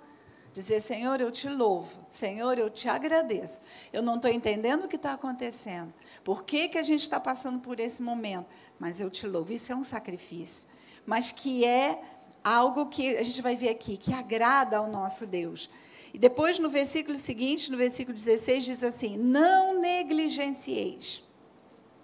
[0.55, 3.61] Dizer, Senhor, eu te louvo, Senhor, eu te agradeço.
[3.93, 5.93] Eu não estou entendendo o que está acontecendo.
[6.23, 8.47] Por que, que a gente está passando por esse momento?
[8.79, 9.53] Mas eu te louvo.
[9.53, 10.69] Isso é um sacrifício.
[11.05, 12.01] Mas que é
[12.45, 15.69] algo que a gente vai ver aqui, que agrada ao nosso Deus.
[16.13, 21.25] E depois, no versículo seguinte, no versículo 16, diz assim: Não negligencieis.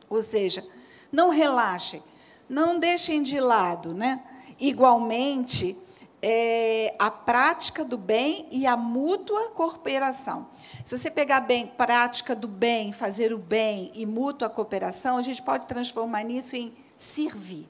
[0.09, 0.67] Ou seja,
[1.13, 2.03] não relaxem,
[2.49, 4.25] não deixem de lado, né?
[4.59, 5.79] Igualmente
[6.23, 10.49] é, a prática do bem e a mútua cooperação.
[10.85, 15.43] Se você pegar bem prática do bem, fazer o bem e mútua cooperação, a gente
[15.43, 17.69] pode transformar nisso em servir.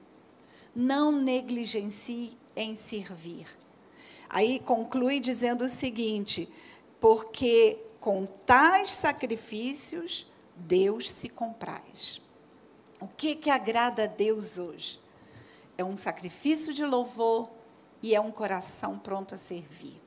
[0.75, 3.47] Não negligencie em servir.
[4.29, 6.49] Aí conclui dizendo o seguinte:
[7.01, 12.21] porque com tais sacrifícios Deus se compraz.
[13.01, 15.01] O que, que agrada a Deus hoje?
[15.79, 17.49] É um sacrifício de louvor,
[18.03, 20.01] e é um coração pronto a servir.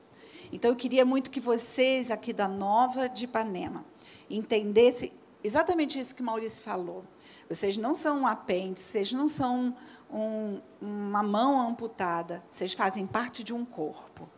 [0.52, 3.84] Então eu queria muito que vocês aqui da Nova de Ipanema
[4.28, 7.04] entendessem exatamente isso que Maurício falou.
[7.48, 9.76] Vocês não são um apêndice, vocês não são
[10.10, 14.28] um, uma mão amputada, vocês fazem parte de um corpo.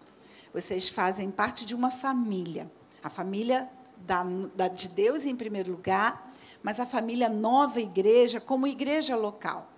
[0.52, 2.70] vocês fazem parte de uma família.
[3.02, 8.66] A família da, da, de Deus em primeiro lugar, mas a família nova igreja como
[8.66, 9.70] igreja local.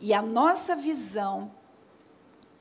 [0.00, 1.50] E a nossa visão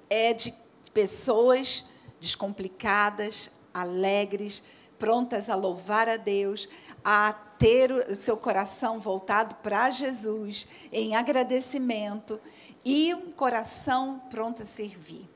[0.09, 0.53] é de
[0.93, 1.85] pessoas
[2.19, 4.63] descomplicadas, alegres,
[4.97, 6.67] prontas a louvar a Deus,
[7.03, 12.39] a ter o seu coração voltado para Jesus, em agradecimento
[12.83, 15.29] e um coração pronto a servir.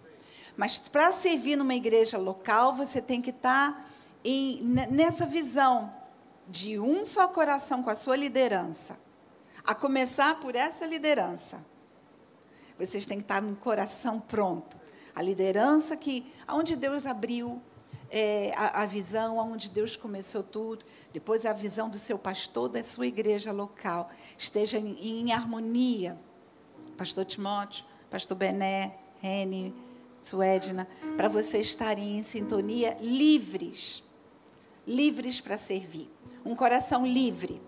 [0.57, 3.85] Mas para servir numa igreja local, você tem que estar tá
[4.23, 5.93] em, nessa visão
[6.47, 8.99] de um só coração com a sua liderança,
[9.63, 11.63] a começar por essa liderança.
[12.79, 14.79] Vocês têm que estar no coração pronto.
[15.13, 17.61] A liderança que, onde Deus abriu
[18.09, 22.81] é, a, a, visão, onde Deus começou tudo, depois a visão do seu pastor, da
[22.81, 26.17] sua igreja local, esteja em, em harmonia.
[26.97, 29.75] Pastor Timóteo, Pastor Bené, Rene,
[30.21, 30.87] Suedna,
[31.17, 34.03] para vocês estarem em sintonia livres,
[34.87, 36.09] livres para servir.
[36.45, 37.61] Um coração livre,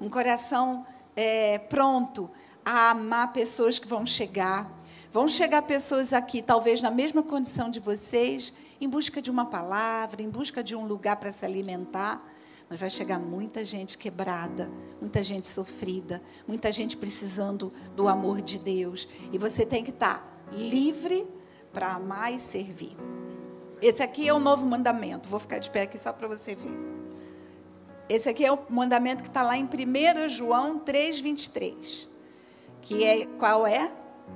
[0.00, 2.30] um coração é, pronto
[2.66, 4.68] a amar pessoas que vão chegar.
[5.12, 10.20] Vão chegar pessoas aqui, talvez na mesma condição de vocês, em busca de uma palavra,
[10.20, 12.20] em busca de um lugar para se alimentar.
[12.68, 14.68] Mas vai chegar muita gente quebrada,
[15.00, 19.08] muita gente sofrida, muita gente precisando do amor de Deus.
[19.32, 21.24] E você tem que estar livre
[21.72, 22.96] para amar e servir.
[23.80, 25.28] Esse aqui é o novo mandamento.
[25.28, 26.76] Vou ficar de pé aqui só para você ver.
[28.08, 32.15] Esse aqui é o mandamento que está lá em 1 João 3,23
[32.86, 33.90] que é qual é?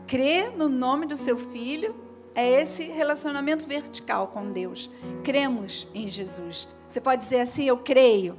[0.09, 1.95] Crer no nome do seu filho
[2.35, 4.91] é esse relacionamento vertical com Deus.
[5.23, 6.67] Cremos em Jesus.
[6.89, 8.37] Você pode dizer assim: Eu creio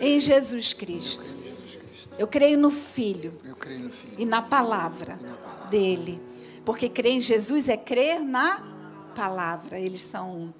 [0.00, 1.30] em Jesus Cristo.
[2.18, 3.38] Eu creio no Filho.
[4.18, 5.16] E na palavra
[5.70, 6.20] dele.
[6.64, 8.64] Porque crer em Jesus é crer na
[9.14, 9.78] palavra.
[9.78, 10.54] Eles são um.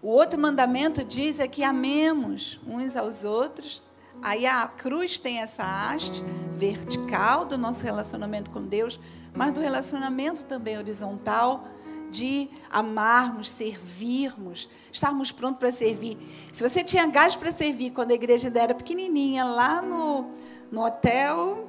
[0.00, 3.82] O outro mandamento diz é que amemos uns aos outros
[4.22, 6.22] Aí a cruz tem essa haste
[6.54, 9.00] vertical do nosso relacionamento com Deus,
[9.34, 11.66] mas do relacionamento também horizontal
[12.08, 16.16] de amarmos, servirmos, estarmos prontos para servir.
[16.52, 20.30] Se você tinha gás para servir quando a igreja ainda era pequenininha, lá no,
[20.70, 21.68] no hotel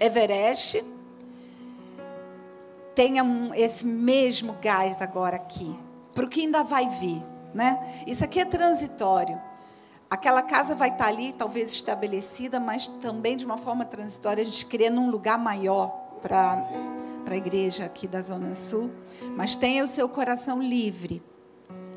[0.00, 0.84] Everest,
[2.94, 3.24] tenha
[3.54, 5.74] esse mesmo gás agora aqui,
[6.12, 7.22] para o que ainda vai vir.
[7.54, 8.04] Né?
[8.06, 9.40] Isso aqui é transitório.
[10.10, 14.42] Aquela casa vai estar ali, talvez estabelecida, mas também de uma forma transitória.
[14.42, 15.88] A gente queria num lugar maior
[16.20, 16.66] para
[17.28, 18.90] a igreja aqui da Zona Sul.
[19.36, 21.22] Mas tenha o seu coração livre.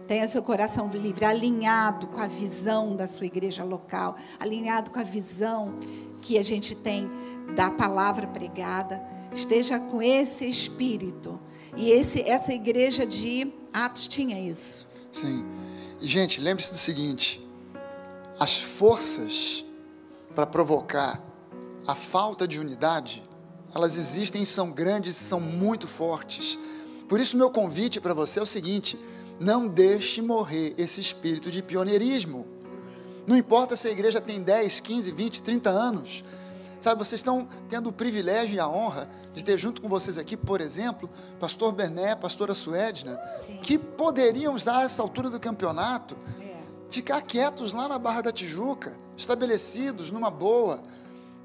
[0.07, 4.99] Tenha o seu coração livre, alinhado com a visão da sua igreja local, alinhado com
[4.99, 5.79] a visão
[6.21, 7.09] que a gente tem
[7.55, 9.01] da palavra pregada.
[9.33, 11.39] Esteja com esse espírito.
[11.75, 14.87] E esse, essa igreja de Atos tinha isso.
[15.11, 15.43] Sim.
[15.99, 17.42] E, gente, lembre-se do seguinte:
[18.43, 19.63] as forças
[20.35, 21.17] para provocar
[21.87, 23.23] a falta de unidade,
[23.73, 26.59] elas existem, são grandes, são muito fortes.
[27.07, 28.99] Por isso, meu convite para você é o seguinte:
[29.39, 32.45] não deixe morrer esse espírito de pioneirismo.
[33.25, 36.25] Não importa se a igreja tem 10, 15, 20, 30 anos.
[36.81, 40.35] Sabe, vocês estão tendo o privilégio e a honra de ter junto com vocês aqui,
[40.35, 41.07] por exemplo,
[41.39, 43.59] pastor Berné, pastora Suedna, Sim.
[43.63, 46.17] que poderiam estar a essa altura do campeonato
[46.93, 50.79] ficar quietos lá na Barra da Tijuca, estabelecidos numa boa,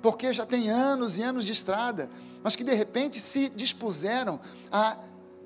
[0.02, 2.11] porque já tem anos e anos de estrada,
[2.42, 4.38] mas que de repente se dispuseram
[4.70, 4.96] a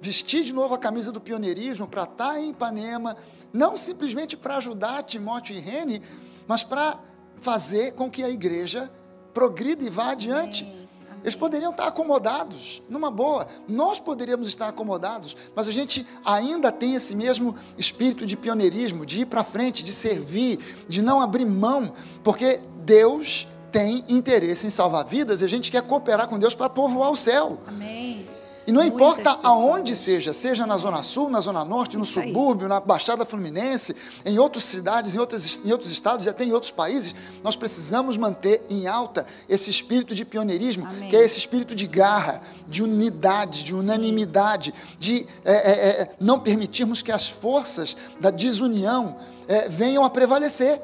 [0.00, 3.16] vestir de novo a camisa do pioneirismo para estar em Ipanema,
[3.52, 6.02] não simplesmente para ajudar Timóteo e Rene,
[6.48, 6.98] mas para
[7.40, 8.90] fazer com que a igreja
[9.32, 10.81] progrida e vá adiante.
[11.22, 13.46] Eles poderiam estar acomodados, numa boa.
[13.68, 19.20] Nós poderíamos estar acomodados, mas a gente ainda tem esse mesmo espírito de pioneirismo, de
[19.20, 20.58] ir para frente, de servir,
[20.88, 21.92] de não abrir mão,
[22.24, 26.68] porque Deus tem interesse em salvar vidas e a gente quer cooperar com Deus para
[26.68, 27.58] povoar o céu.
[27.66, 28.11] Amém.
[28.66, 32.78] E não importa aonde seja, seja na Zona Sul, na Zona Norte, no subúrbio, na
[32.78, 33.94] Baixada Fluminense,
[34.24, 38.16] em outras cidades, em outros, em outros estados e até em outros países, nós precisamos
[38.16, 41.10] manter em alta esse espírito de pioneirismo, Amém.
[41.10, 46.38] que é esse espírito de garra, de unidade, de unanimidade, de é, é, é, não
[46.38, 49.16] permitirmos que as forças da desunião
[49.48, 50.80] é, venham a prevalecer.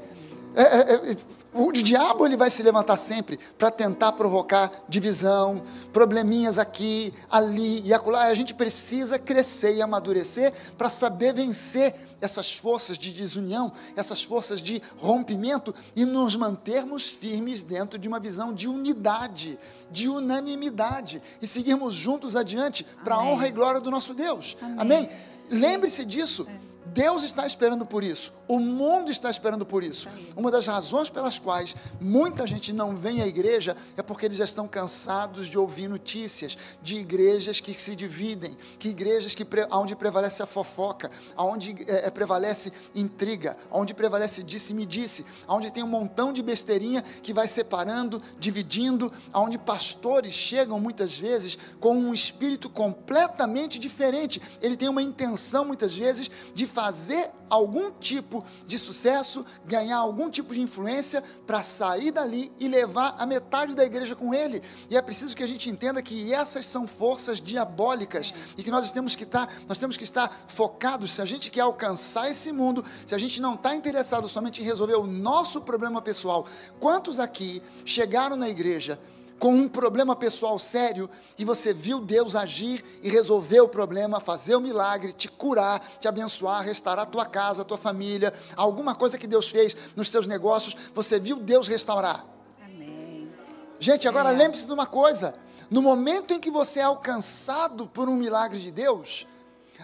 [0.57, 1.17] É, é,
[1.53, 7.95] o diabo ele vai se levantar sempre para tentar provocar divisão, probleminhas aqui, ali e
[7.95, 8.27] acolá.
[8.27, 14.61] A gente precisa crescer e amadurecer para saber vencer essas forças de desunião, essas forças
[14.61, 19.59] de rompimento e nos mantermos firmes dentro de uma visão de unidade,
[19.91, 24.57] de unanimidade e seguirmos juntos adiante para a honra e glória do nosso Deus.
[24.61, 24.79] Amém?
[24.81, 25.11] Amém?
[25.51, 26.47] Lembre-se disso.
[26.49, 28.33] É Deus está esperando por isso.
[28.47, 30.09] O mundo está esperando por isso.
[30.37, 34.45] Uma das razões pelas quais muita gente não vem à igreja é porque eles já
[34.45, 40.43] estão cansados de ouvir notícias de igrejas que se dividem, que igrejas que onde prevalece
[40.43, 46.33] a fofoca, onde é, é, prevalece intriga, onde prevalece disse-me disse, onde tem um montão
[46.33, 53.79] de besteirinha que vai separando, dividindo, onde pastores chegam muitas vezes com um espírito completamente
[53.79, 54.41] diferente.
[54.63, 60.55] Ele tem uma intenção muitas vezes de fazer algum tipo de sucesso, ganhar algum tipo
[60.55, 64.63] de influência para sair dali e levar a metade da igreja com ele.
[64.89, 68.93] E é preciso que a gente entenda que essas são forças diabólicas e que nós
[68.93, 71.11] temos que estar, tá, nós temos que estar focados.
[71.11, 74.65] Se a gente quer alcançar esse mundo, se a gente não está interessado somente em
[74.65, 76.47] resolver o nosso problema pessoal,
[76.79, 78.97] quantos aqui chegaram na igreja?
[79.39, 81.09] Com um problema pessoal sério
[81.39, 86.09] e você viu Deus agir e resolver o problema, fazer o milagre, te curar, te
[86.09, 90.27] abençoar, restaurar a tua casa, a tua família, alguma coisa que Deus fez nos seus
[90.27, 92.25] negócios, você viu Deus restaurar.
[92.65, 93.31] Amém.
[93.79, 94.37] Gente, agora é.
[94.37, 95.35] lembre-se de uma coisa:
[95.71, 99.27] no momento em que você é alcançado por um milagre de Deus,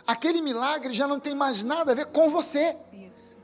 [0.07, 2.77] aquele milagre já não tem mais nada a ver com você.
[2.93, 3.39] Isso.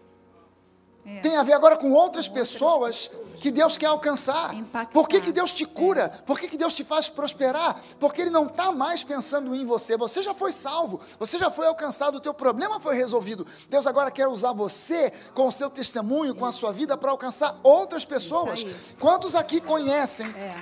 [1.07, 1.21] É.
[1.21, 4.55] Tem a ver agora com outras, com pessoas, outras pessoas que Deus quer alcançar.
[4.55, 4.93] Impactar.
[4.93, 6.03] Por que, que Deus te cura?
[6.03, 6.09] É.
[6.09, 7.81] Por que, que Deus te faz prosperar?
[7.99, 9.97] Porque Ele não está mais pensando em você.
[9.97, 13.47] Você já foi salvo, você já foi alcançado, o teu problema foi resolvido.
[13.69, 17.59] Deus agora quer usar você com o seu testemunho, com a sua vida, para alcançar
[17.63, 18.65] outras pessoas.
[18.99, 20.27] Quantos aqui conhecem?
[20.29, 20.55] É.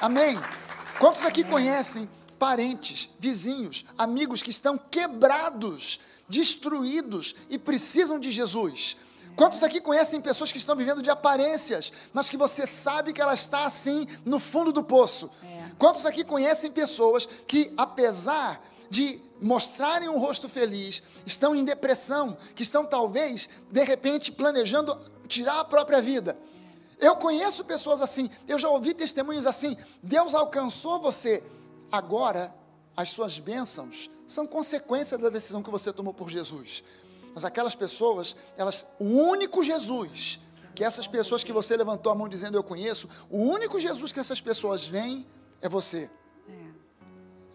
[0.00, 0.40] Amém.
[0.98, 2.08] Quantos aqui conhecem
[2.38, 8.96] parentes, vizinhos, amigos que estão quebrados, destruídos e precisam de Jesus?
[9.38, 13.34] Quantos aqui conhecem pessoas que estão vivendo de aparências, mas que você sabe que ela
[13.34, 15.30] está assim no fundo do poço?
[15.44, 15.70] É.
[15.78, 18.60] Quantos aqui conhecem pessoas que, apesar
[18.90, 25.60] de mostrarem um rosto feliz, estão em depressão, que estão talvez, de repente, planejando tirar
[25.60, 26.36] a própria vida?
[26.98, 29.76] Eu conheço pessoas assim, eu já ouvi testemunhos assim.
[30.02, 31.44] Deus alcançou você,
[31.92, 32.52] agora
[32.96, 36.82] as suas bênçãos são consequência da decisão que você tomou por Jesus.
[37.38, 40.40] Mas aquelas pessoas, elas, o único Jesus
[40.74, 44.18] que essas pessoas que você levantou a mão dizendo eu conheço, o único Jesus que
[44.18, 45.24] essas pessoas veem
[45.60, 46.10] é você.
[46.48, 46.52] É.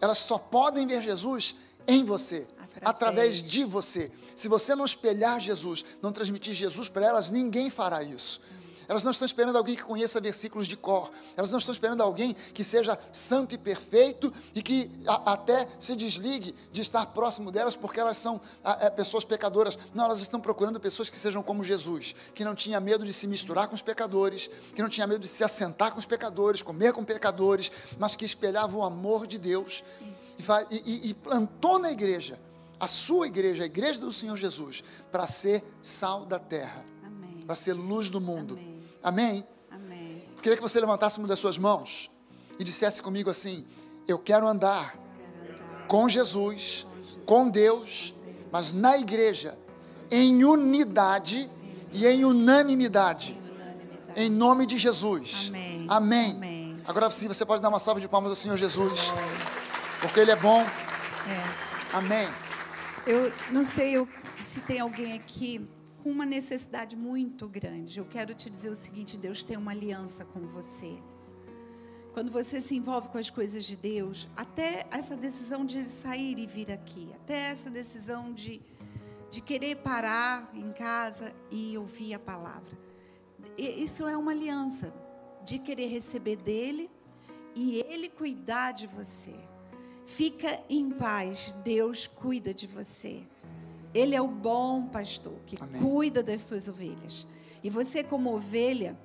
[0.00, 1.56] Elas só podem ver Jesus
[1.86, 2.82] em você, através.
[2.82, 4.10] através de você.
[4.34, 8.40] Se você não espelhar Jesus, não transmitir Jesus para elas, ninguém fará isso.
[8.88, 11.10] Elas não estão esperando alguém que conheça versículos de cor.
[11.36, 15.94] Elas não estão esperando alguém que seja santo e perfeito e que a, até se
[15.96, 19.78] desligue de estar próximo delas porque elas são a, a, pessoas pecadoras.
[19.94, 23.26] Não, elas estão procurando pessoas que sejam como Jesus, que não tinha medo de se
[23.26, 26.92] misturar com os pecadores, que não tinha medo de se assentar com os pecadores, comer
[26.92, 29.84] com pecadores, mas que espelhava o amor de Deus
[30.70, 32.38] e, e, e plantou na igreja
[32.78, 36.84] a sua igreja, a igreja do Senhor Jesus, para ser sal da terra,
[37.46, 38.54] para ser luz do mundo.
[38.54, 38.73] Amém.
[39.04, 39.46] Amém?
[39.70, 40.24] Amém.
[40.42, 42.10] Queria que você levantasse uma das suas mãos
[42.58, 43.66] e dissesse comigo assim:
[44.08, 48.14] Eu quero andar, quero andar com, Jesus, com Jesus, com Deus,
[48.50, 49.58] mas na igreja,
[50.10, 51.50] em unidade
[51.92, 53.38] e em unanimidade.
[54.16, 55.48] Em nome de Jesus.
[55.48, 55.86] Amém.
[55.86, 56.30] Amém.
[56.30, 56.76] Amém.
[56.86, 59.12] Agora sim, você pode dar uma salva de palmas ao Senhor Jesus.
[60.00, 60.60] Porque Ele é bom.
[60.62, 61.96] É.
[61.96, 62.26] Amém.
[63.06, 64.08] Eu não sei eu,
[64.40, 65.68] se tem alguém aqui
[66.04, 67.98] com uma necessidade muito grande.
[67.98, 71.00] Eu quero te dizer o seguinte: Deus tem uma aliança com você.
[72.12, 76.46] Quando você se envolve com as coisas de Deus, até essa decisão de sair e
[76.46, 78.60] vir aqui, até essa decisão de,
[79.30, 82.78] de querer parar em casa e ouvir a palavra,
[83.56, 84.94] isso é uma aliança
[85.42, 86.90] de querer receber dele
[87.54, 89.34] e ele cuidar de você.
[90.04, 93.26] Fica em paz, Deus cuida de você.
[93.94, 95.80] Ele é o bom pastor que Amém.
[95.80, 97.26] cuida das suas ovelhas.
[97.62, 98.98] E você, como ovelha,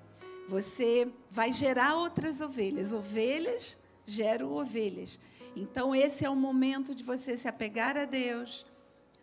[0.48, 2.92] você vai gerar outras ovelhas.
[2.92, 5.20] Ovelhas geram ovelhas.
[5.56, 8.66] Então, esse é o momento de você se apegar a Deus,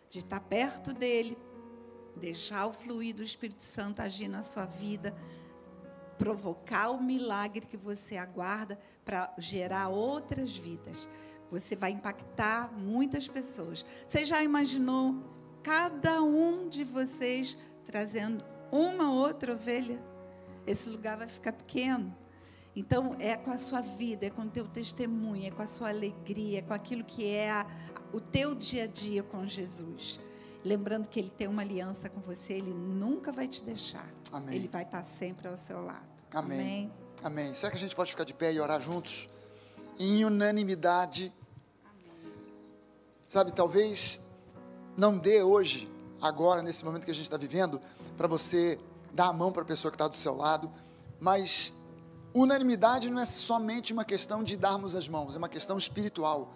[0.09, 1.37] de estar perto dEle,
[2.15, 5.13] deixar o fluir do Espírito Santo agir na sua vida,
[6.17, 11.07] provocar o milagre que você aguarda para gerar outras vidas.
[11.51, 13.85] Você vai impactar muitas pessoas.
[14.07, 15.15] Você já imaginou
[15.67, 18.41] cada um de vocês trazendo
[18.71, 20.01] uma outra ovelha,
[20.65, 22.15] esse lugar vai ficar pequeno.
[22.73, 25.89] Então, é com a sua vida, é com o teu testemunho, é com a sua
[25.89, 27.67] alegria, é com aquilo que é a,
[28.13, 30.21] o teu dia a dia com Jesus.
[30.63, 34.09] Lembrando que Ele tem uma aliança com você, Ele nunca vai te deixar.
[34.31, 34.55] Amém.
[34.55, 36.07] Ele vai estar sempre ao seu lado.
[36.33, 36.59] Amém.
[36.59, 36.93] Amém.
[37.23, 37.53] Amém.
[37.53, 39.27] Será que a gente pode ficar de pé e orar juntos?
[39.99, 41.33] Em unanimidade.
[41.83, 42.33] Amém.
[43.27, 44.26] Sabe, talvez
[44.97, 45.87] não dê hoje,
[46.19, 47.79] agora, nesse momento que a gente está vivendo,
[48.17, 48.79] para você
[49.13, 50.71] dar a mão para a pessoa que está do seu lado,
[51.19, 51.73] mas
[52.33, 56.51] unanimidade não é somente uma questão de darmos as mãos, é uma questão espiritual,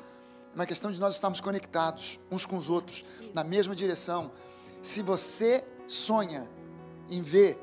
[0.51, 3.31] é uma questão de nós estarmos conectados uns com os outros, Isso.
[3.35, 4.31] na mesma direção.
[4.81, 6.49] Se você sonha
[7.09, 7.59] em ver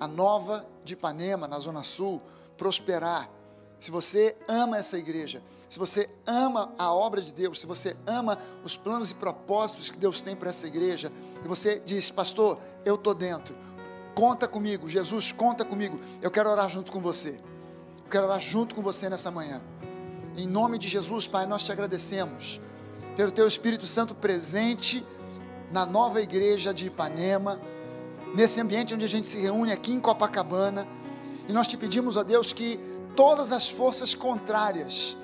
[0.00, 2.22] a nova de Ipanema, na Zona Sul,
[2.56, 3.30] prosperar,
[3.78, 8.38] se você ama essa igreja, se você ama a obra de Deus, se você ama
[8.64, 11.10] os planos e propósitos que Deus tem para essa igreja,
[11.44, 13.54] e você diz, pastor, eu estou dentro,
[14.14, 17.40] conta comigo, Jesus, conta comigo, eu quero orar junto com você,
[18.04, 19.60] eu quero orar junto com você nessa manhã.
[20.36, 22.60] Em nome de Jesus, Pai, nós te agradecemos
[23.16, 25.04] pelo Teu Espírito Santo presente
[25.72, 27.58] na nova igreja de Ipanema,
[28.34, 30.86] nesse ambiente onde a gente se reúne aqui em Copacabana,
[31.48, 32.78] e nós te pedimos, ó Deus, que
[33.16, 35.16] todas as forças contrárias,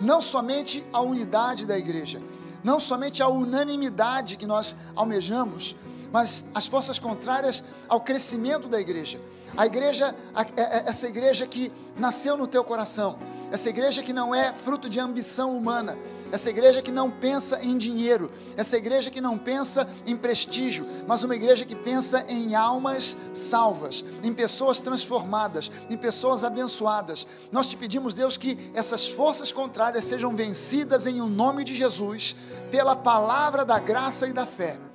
[0.00, 2.20] não somente a unidade da igreja,
[2.62, 5.76] não somente a unanimidade que nós almejamos,
[6.12, 9.20] mas as forças contrárias ao crescimento da igreja.
[9.56, 10.14] A igreja,
[10.56, 13.18] é, é, essa igreja que nasceu no teu coração,
[13.50, 15.96] essa igreja que não é fruto de ambição humana,
[16.32, 21.22] essa igreja que não pensa em dinheiro, essa igreja que não pensa em prestígio, mas
[21.22, 27.26] uma igreja que pensa em almas salvas, em pessoas transformadas, em pessoas abençoadas.
[27.52, 31.74] Nós te pedimos, Deus, que essas forças contrárias sejam vencidas em o um nome de
[31.74, 32.34] Jesus,
[32.70, 34.87] pela palavra da graça e da fé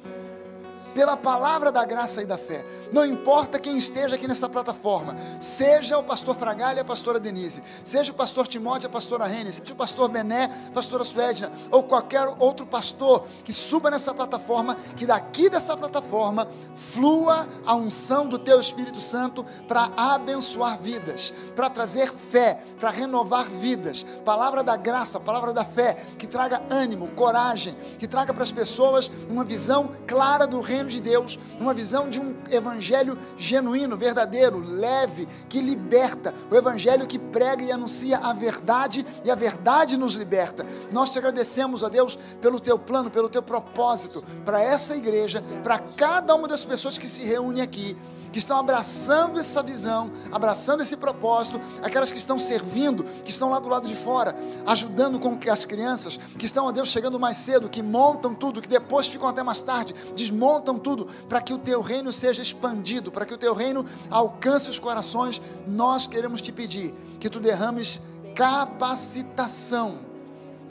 [0.94, 2.64] pela palavra da graça e da fé.
[2.92, 8.12] Não importa quem esteja aqui nessa plataforma, seja o pastor Fragalha, a pastora Denise, seja
[8.12, 12.28] o pastor Timóteo, a pastora Rene, seja o pastor Bené, a pastora Suedna, ou qualquer
[12.40, 18.60] outro pastor que suba nessa plataforma, que daqui dessa plataforma flua a unção do teu
[18.60, 24.06] Espírito Santo para abençoar vidas, para trazer fé, para renovar vidas.
[24.24, 29.10] Palavra da graça, palavra da fé, que traga ânimo, coragem, que traga para as pessoas
[29.30, 34.60] uma visão clara do reino reino de Deus, uma visão de um evangelho genuíno, verdadeiro,
[34.60, 40.16] leve, que liberta, o evangelho que prega e anuncia a verdade e a verdade nos
[40.16, 40.66] liberta.
[40.92, 45.80] Nós te agradecemos, a Deus, pelo teu plano, pelo teu propósito para essa igreja, para
[45.80, 47.96] cada uma das pessoas que se reúne aqui
[48.34, 53.60] que estão abraçando essa visão, abraçando esse propósito, aquelas que estão servindo, que estão lá
[53.60, 57.38] do lado de fora, ajudando com que as crianças, que estão a Deus chegando mais
[57.38, 61.60] cedo, que montam tudo, que depois ficam até mais tarde, desmontam tudo, para que o
[61.60, 65.40] teu reino seja expandido, para que o teu reino alcance os corações.
[65.68, 68.02] Nós queremos te pedir que tu derrames
[68.36, 70.13] capacitação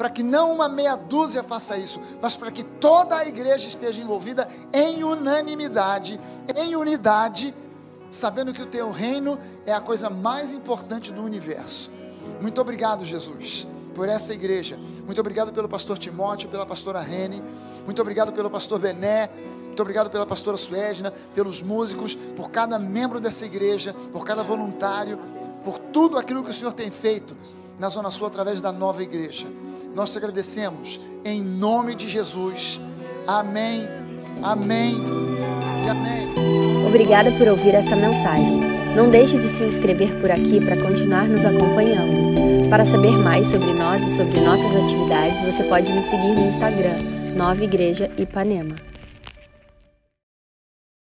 [0.02, 4.02] para que não uma meia dúzia faça isso, mas para que toda a igreja esteja
[4.02, 6.18] envolvida em unanimidade,
[6.56, 7.54] em unidade,
[8.10, 11.88] sabendo que o teu reino é a coisa mais importante do universo.
[12.40, 14.76] Muito obrigado, Jesus, por essa igreja.
[15.06, 17.40] Muito obrigado pelo pastor Timóteo, pela pastora Rene.
[17.84, 19.30] Muito obrigado pelo pastor Bené.
[19.66, 25.16] Muito obrigado pela pastora Suedna, pelos músicos, por cada membro dessa igreja, por cada voluntário,
[25.64, 27.36] por tudo aquilo que o Senhor tem feito
[27.78, 29.46] na Zona Sul através da nova igreja.
[29.94, 32.80] Nós te agradecemos em nome de Jesus.
[33.26, 33.88] Amém,
[34.42, 34.94] amém
[35.84, 36.86] e amém.
[36.86, 38.58] Obrigada por ouvir esta mensagem.
[38.96, 42.68] Não deixe de se inscrever por aqui para continuar nos acompanhando.
[42.68, 46.98] Para saber mais sobre nós e sobre nossas atividades, você pode nos seguir no Instagram,
[47.36, 48.91] Nova Igreja Ipanema.